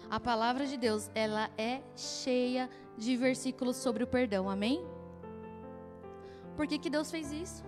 A 0.09 0.19
palavra 0.19 0.67
de 0.67 0.79
Deus, 0.79 1.11
ela 1.15 1.51
é 1.59 1.83
cheia 1.95 2.71
de 2.97 3.15
versículos 3.15 3.77
sobre 3.77 4.05
o 4.05 4.07
perdão. 4.07 4.49
Amém? 4.49 4.83
Por 6.57 6.67
que, 6.67 6.79
que 6.79 6.89
Deus 6.89 7.11
fez 7.11 7.31
isso? 7.31 7.63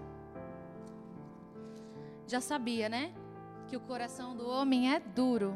Já 2.27 2.41
sabia, 2.41 2.89
né? 2.89 3.13
Que 3.69 3.77
o 3.77 3.81
coração 3.81 4.35
do 4.35 4.49
homem 4.49 4.95
é 4.95 5.01
duro. 5.01 5.55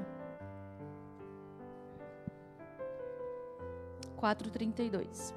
4:32. 4.20 5.34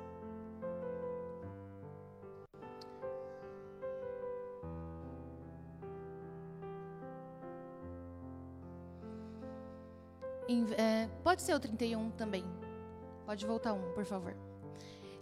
É, 10.77 11.07
pode 11.23 11.41
ser 11.41 11.53
o 11.53 11.59
31 11.59 12.09
também. 12.11 12.43
Pode 13.25 13.45
voltar 13.45 13.73
um, 13.73 13.93
por 13.93 14.05
favor. 14.05 14.35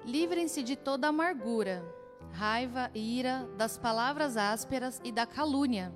Livrem-se 0.05 0.63
de 0.63 0.75
toda 0.75 1.07
amargura 1.07 1.83
raiva, 2.31 2.89
ira, 2.93 3.47
das 3.57 3.77
palavras 3.77 4.37
ásperas 4.37 5.01
e 5.03 5.11
da 5.11 5.25
calúnia, 5.25 5.93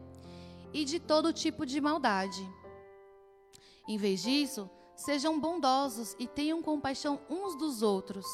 e 0.73 0.84
de 0.84 0.99
todo 0.99 1.34
tipo 1.34 1.65
de 1.65 1.80
maldade. 1.80 2.41
Em 3.88 3.97
vez 3.97 4.21
disso, 4.21 4.69
sejam 4.96 5.40
bondosos 5.40 6.16
e 6.18 6.28
tenham 6.28 6.62
compaixão 6.62 7.20
uns 7.30 7.56
dos 7.56 7.82
outros, 7.82 8.26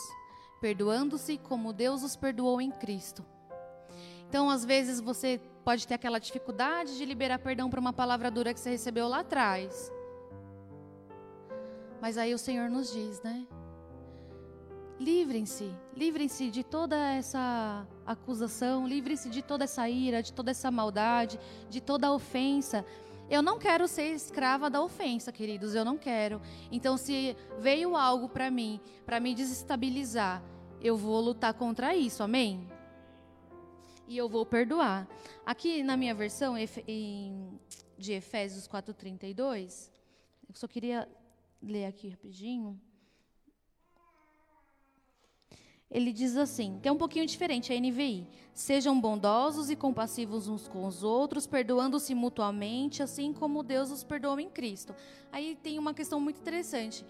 perdoando-se 0.60 1.38
como 1.38 1.74
Deus 1.74 2.04
os 2.04 2.16
perdoou 2.16 2.62
em 2.62 2.72
Cristo. 2.72 3.26
Então, 4.30 4.50
às 4.50 4.64
vezes, 4.64 5.02
você 5.02 5.42
pode 5.64 5.88
ter 5.88 5.96
aquela 5.96 6.20
dificuldade 6.20 6.98
de 6.98 7.06
liberar 7.06 7.40
perdão 7.40 7.70
para 7.70 7.80
uma 7.80 7.92
palavra 7.92 8.32
dura 8.32 8.54
que 8.54 8.60
você 8.60 8.70
recebeu 8.70 9.08
lá 9.08 9.20
atrás. 9.20 9.92
Mas 12.02 12.18
aí 12.18 12.34
o 12.34 12.38
Senhor 12.38 12.70
nos 12.70 12.92
diz, 12.92 13.22
né? 13.22 13.46
Livrem-se, 15.00 15.72
livrem-se 15.96 16.50
de 16.52 16.64
toda 16.64 16.96
essa 16.96 17.88
acusação, 18.06 18.88
livrem-se 18.88 19.30
de 19.30 19.42
toda 19.42 19.64
essa 19.64 19.90
ira, 19.90 20.22
de 20.22 20.32
toda 20.32 20.52
essa 20.52 20.70
maldade, 20.70 21.40
de 21.70 21.82
toda 21.82 22.08
a 22.08 22.14
ofensa. 22.14 22.86
Eu 23.32 23.42
não 23.42 23.58
quero 23.58 23.88
ser 23.88 24.14
escrava 24.14 24.70
da 24.70 24.84
ofensa, 24.84 25.32
queridos, 25.32 25.74
eu 25.74 25.86
não 25.86 25.98
quero. 25.98 26.42
Então, 26.70 26.98
se 26.98 27.34
veio 27.60 27.96
algo 27.96 28.28
para 28.28 28.52
mim, 28.52 28.78
para 29.06 29.22
me 29.22 29.34
desestabilizar, 29.34 30.44
eu 30.82 30.98
vou 30.98 31.22
lutar 31.22 31.54
contra 31.54 31.96
isso, 31.96 32.22
amém? 32.22 32.70
E 34.06 34.18
eu 34.18 34.28
vou 34.28 34.46
perdoar. 34.46 35.08
Aqui 35.46 35.82
na 35.82 35.96
minha 35.96 36.14
versão 36.14 36.56
de 37.98 38.12
Efésios 38.12 38.68
4,32, 38.68 39.90
eu 40.50 40.54
só 40.54 40.68
queria 40.68 41.08
ler 41.64 41.86
aqui 41.86 42.10
rapidinho 42.10 42.78
ele 45.92 46.14
diz 46.14 46.38
assim, 46.38 46.80
que 46.82 46.88
é 46.88 46.92
um 46.92 46.98
pouquinho 46.98 47.26
diferente 47.26 47.74
a 47.74 47.78
NVI. 47.78 48.26
Sejam 48.54 49.00
bondosos 49.00 49.70
e 49.70 49.76
compassivos 49.76 50.48
uns 50.48 50.66
com 50.66 50.86
os 50.86 51.04
outros, 51.04 51.46
perdoando-se 51.46 52.16
mutuamente, 52.16 53.04
assim 53.04 53.34
como 53.34 53.62
Deus 53.62 53.92
os 53.92 54.02
perdoou 54.02 54.40
em 54.40 54.50
Cristo. 54.50 54.96
Aí 55.34 55.54
tem 55.62 55.78
uma 55.78 55.94
questão 55.94 56.20
muito 56.20 56.40
interessante. 56.40 57.06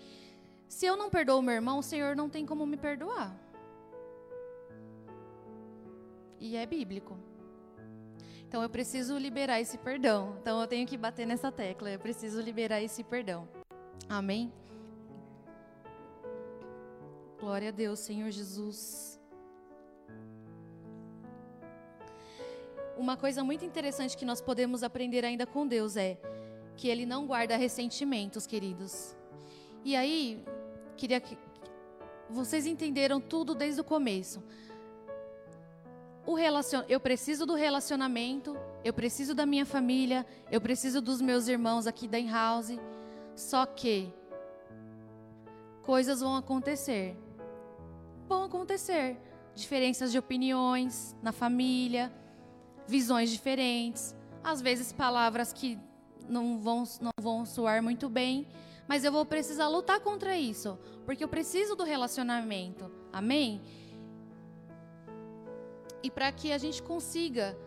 Se 0.68 0.88
eu 0.88 0.98
não 0.98 1.12
perdoo 1.12 1.44
meu 1.44 1.54
irmão, 1.54 1.78
o 1.78 1.84
Senhor 1.84 2.16
não 2.16 2.28
tem 2.28 2.44
como 2.44 2.66
me 2.66 2.76
perdoar. 2.76 3.38
E 6.40 6.56
é 6.56 6.66
bíblico. 6.66 7.16
Então 8.48 8.64
eu 8.64 8.70
preciso 8.70 9.16
liberar 9.16 9.62
esse 9.62 9.78
perdão. 9.78 10.36
Então 10.42 10.60
eu 10.60 10.66
tenho 10.66 10.88
que 10.88 10.98
bater 10.98 11.28
nessa 11.28 11.52
tecla. 11.52 11.92
Eu 11.92 12.00
preciso 12.00 12.42
liberar 12.42 12.82
esse 12.82 13.04
perdão. 13.04 13.48
Amém? 14.10 14.52
Glória 17.42 17.70
a 17.70 17.72
Deus, 17.72 17.98
Senhor 17.98 18.30
Jesus. 18.30 19.20
Uma 22.96 23.18
coisa 23.18 23.44
muito 23.44 23.66
interessante 23.66 24.16
que 24.16 24.24
nós 24.24 24.40
podemos 24.40 24.84
aprender 24.84 25.26
ainda 25.26 25.48
com 25.48 25.66
Deus 25.66 25.98
é 25.98 26.20
que 26.78 26.88
Ele 26.88 27.04
não 27.04 27.26
guarda 27.26 27.58
ressentimentos, 27.58 28.46
queridos. 28.46 29.16
E 29.84 29.96
aí, 29.96 30.46
queria 30.96 31.20
que 31.20 31.36
vocês 32.30 32.68
entenderam 32.68 33.20
tudo 33.20 33.56
desde 33.56 33.82
o 33.82 33.84
começo. 33.84 34.44
o 36.28 36.36
relacion... 36.36 36.84
eu 36.88 37.00
preciso 37.00 37.44
do 37.48 37.56
relacionamento, 37.56 38.56
eu 38.84 38.94
preciso 38.94 39.34
da 39.34 39.48
minha 39.48 39.66
família, 39.66 40.28
eu 40.52 40.62
preciso 40.62 41.02
dos 41.02 41.20
meus 41.20 41.48
irmãos 41.48 41.88
aqui 41.88 42.08
da 42.08 42.20
in-house. 42.20 42.78
Só 43.36 43.66
que 43.66 44.14
coisas 45.82 46.22
vão 46.22 46.36
acontecer. 46.36 47.18
Vão 48.32 48.46
acontecer. 48.46 49.18
Diferenças 49.54 50.10
de 50.10 50.18
opiniões 50.18 51.14
na 51.22 51.34
família, 51.34 52.10
visões 52.88 53.30
diferentes, 53.30 54.16
às 54.42 54.62
vezes 54.62 54.94
palavras 54.94 55.52
que 55.52 55.78
não 56.30 56.58
vão, 56.58 56.86
não 57.02 57.12
vão 57.20 57.46
soar 57.46 57.84
muito 57.84 58.08
bem, 58.08 58.48
mas 58.88 59.04
eu 59.04 59.12
vou 59.12 59.26
precisar 59.26 59.68
lutar 59.68 60.00
contra 60.00 60.38
isso, 60.38 60.80
porque 61.06 61.22
eu 61.22 61.28
preciso 61.28 61.76
do 61.76 61.84
relacionamento. 61.84 62.90
Amém? 63.12 63.62
E 66.02 66.10
para 66.10 66.32
que 66.32 66.54
a 66.54 66.58
gente 66.58 66.82
consiga 66.82 67.58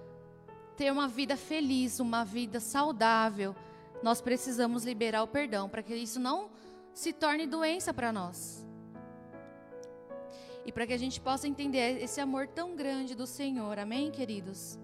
ter 0.79 0.91
uma 0.91 1.07
vida 1.07 1.37
feliz, 1.37 2.01
uma 2.01 2.25
vida 2.25 2.59
saudável, 2.59 3.55
nós 4.03 4.23
precisamos 4.23 4.83
liberar 4.83 5.25
o 5.25 5.29
perdão, 5.29 5.69
para 5.69 5.83
que 5.83 5.95
isso 5.95 6.19
não 6.19 6.49
se 6.95 7.13
torne 7.13 7.47
doença 7.47 7.93
para 7.93 8.11
nós. 8.11 8.65
E 10.65 10.73
para 10.73 10.87
que 10.87 10.93
a 10.93 10.99
gente 10.99 11.21
possa 11.21 11.47
entender 11.47 12.03
esse 12.03 12.21
amor 12.21 12.49
tão 12.49 12.75
grande 12.75 13.15
do 13.15 13.27
Senhor, 13.27 13.79
amém, 13.79 14.11
queridos? 14.11 14.79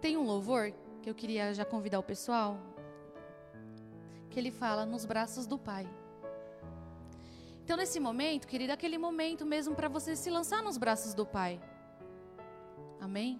Tem 0.00 0.16
um 0.16 0.22
louvor 0.22 0.72
que 1.02 1.10
eu 1.10 1.14
queria 1.14 1.52
já 1.52 1.64
convidar 1.64 1.98
o 1.98 2.02
pessoal, 2.02 2.58
que 4.30 4.38
ele 4.38 4.50
fala 4.50 4.86
nos 4.86 5.04
braços 5.04 5.46
do 5.46 5.58
Pai. 5.58 5.88
Então, 7.64 7.76
nesse 7.76 8.00
momento, 8.00 8.48
querido, 8.48 8.72
aquele 8.72 8.96
momento 8.96 9.44
mesmo 9.44 9.74
para 9.74 9.88
você 9.88 10.16
se 10.16 10.30
lançar 10.30 10.62
nos 10.62 10.78
braços 10.78 11.12
do 11.12 11.26
Pai. 11.26 11.60
Amém? 12.98 13.38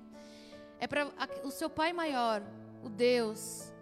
É 0.79 0.87
para 0.87 1.11
o 1.45 1.51
seu 1.51 1.71
Pai 1.71 1.95
maior, 1.95 2.43
o 2.85 2.91
Deus, 2.91 3.73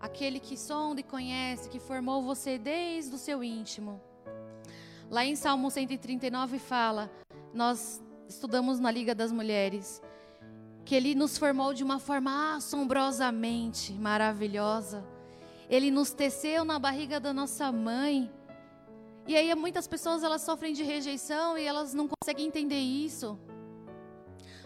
aquele 0.00 0.40
que 0.40 0.56
sonda 0.56 1.00
e 1.00 1.04
conhece, 1.04 1.68
que 1.68 1.78
formou 1.78 2.22
você 2.22 2.58
desde 2.58 3.14
o 3.14 3.18
seu 3.18 3.42
íntimo. 3.44 4.00
Lá 5.14 5.24
em 5.24 5.36
Salmo 5.36 5.70
139 5.70 6.58
fala, 6.58 7.08
nós 7.52 8.02
estudamos 8.28 8.80
na 8.80 8.90
Liga 8.90 9.14
das 9.14 9.30
Mulheres, 9.30 10.02
que 10.84 10.92
Ele 10.92 11.14
nos 11.14 11.38
formou 11.38 11.72
de 11.72 11.84
uma 11.84 12.00
forma 12.00 12.56
assombrosamente 12.56 13.92
maravilhosa. 13.92 15.04
Ele 15.70 15.88
nos 15.88 16.10
teceu 16.10 16.64
na 16.64 16.80
barriga 16.80 17.20
da 17.20 17.32
nossa 17.32 17.70
mãe. 17.70 18.28
E 19.28 19.36
aí 19.36 19.54
muitas 19.54 19.86
pessoas 19.86 20.24
elas 20.24 20.42
sofrem 20.42 20.74
de 20.74 20.82
rejeição 20.82 21.56
e 21.56 21.62
elas 21.62 21.94
não 21.94 22.08
conseguem 22.08 22.48
entender 22.48 22.80
isso. 22.80 23.38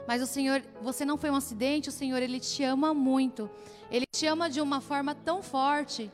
Mas 0.06 0.22
o 0.22 0.26
Senhor, 0.26 0.62
você 0.80 1.04
não 1.04 1.18
foi 1.18 1.28
um 1.28 1.36
acidente, 1.36 1.90
o 1.90 1.92
Senhor 1.92 2.22
ele 2.22 2.40
te 2.40 2.64
ama 2.64 2.94
muito. 2.94 3.50
Ele 3.90 4.06
te 4.10 4.24
ama 4.24 4.48
de 4.48 4.62
uma 4.62 4.80
forma 4.80 5.14
tão 5.14 5.42
forte. 5.42 6.10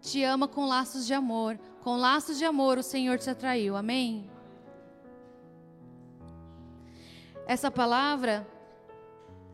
Te 0.00 0.24
ama 0.24 0.48
com 0.48 0.66
laços 0.66 1.06
de 1.06 1.14
amor. 1.14 1.56
Com 1.82 1.96
laços 1.96 2.38
de 2.38 2.44
amor 2.44 2.78
o 2.78 2.82
Senhor 2.82 3.18
te 3.18 3.28
atraiu. 3.28 3.76
Amém. 3.76 4.30
Essa 7.46 7.70
palavra 7.70 8.46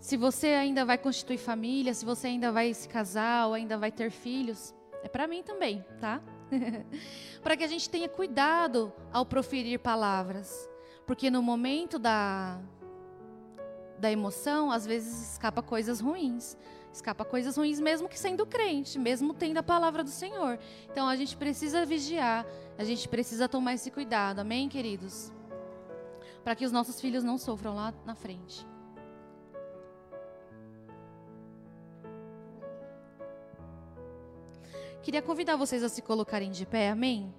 se 0.00 0.16
você 0.16 0.48
ainda 0.48 0.84
vai 0.84 0.96
constituir 0.96 1.38
família, 1.38 1.92
se 1.92 2.04
você 2.04 2.28
ainda 2.28 2.52
vai 2.52 2.72
se 2.72 2.88
casar 2.88 3.48
ou 3.48 3.54
ainda 3.54 3.76
vai 3.76 3.90
ter 3.90 4.10
filhos, 4.10 4.74
é 5.02 5.08
para 5.08 5.26
mim 5.26 5.42
também, 5.42 5.84
tá? 6.00 6.22
para 7.42 7.56
que 7.56 7.64
a 7.64 7.66
gente 7.66 7.90
tenha 7.90 8.08
cuidado 8.08 8.92
ao 9.12 9.26
proferir 9.26 9.80
palavras, 9.80 10.68
porque 11.06 11.30
no 11.30 11.42
momento 11.42 11.98
da 11.98 12.60
da 13.98 14.12
emoção, 14.12 14.70
às 14.70 14.86
vezes 14.86 15.32
escapa 15.32 15.60
coisas 15.60 15.98
ruins. 15.98 16.56
Escapa 16.98 17.24
coisas 17.24 17.56
ruins 17.56 17.78
mesmo 17.78 18.08
que 18.08 18.18
sendo 18.18 18.44
crente, 18.44 18.98
mesmo 18.98 19.32
tendo 19.32 19.58
a 19.58 19.62
palavra 19.62 20.02
do 20.02 20.10
Senhor. 20.10 20.58
Então 20.90 21.06
a 21.08 21.14
gente 21.14 21.36
precisa 21.36 21.86
vigiar, 21.86 22.44
a 22.76 22.82
gente 22.82 23.08
precisa 23.08 23.48
tomar 23.48 23.74
esse 23.74 23.88
cuidado. 23.88 24.40
Amém, 24.40 24.68
queridos? 24.68 25.32
Para 26.42 26.56
que 26.56 26.64
os 26.64 26.72
nossos 26.72 27.00
filhos 27.00 27.22
não 27.22 27.38
sofram 27.38 27.76
lá 27.76 27.94
na 28.04 28.16
frente. 28.16 28.66
Queria 35.00 35.22
convidar 35.22 35.54
vocês 35.54 35.84
a 35.84 35.88
se 35.88 36.02
colocarem 36.02 36.50
de 36.50 36.66
pé, 36.66 36.90
amém? 36.90 37.32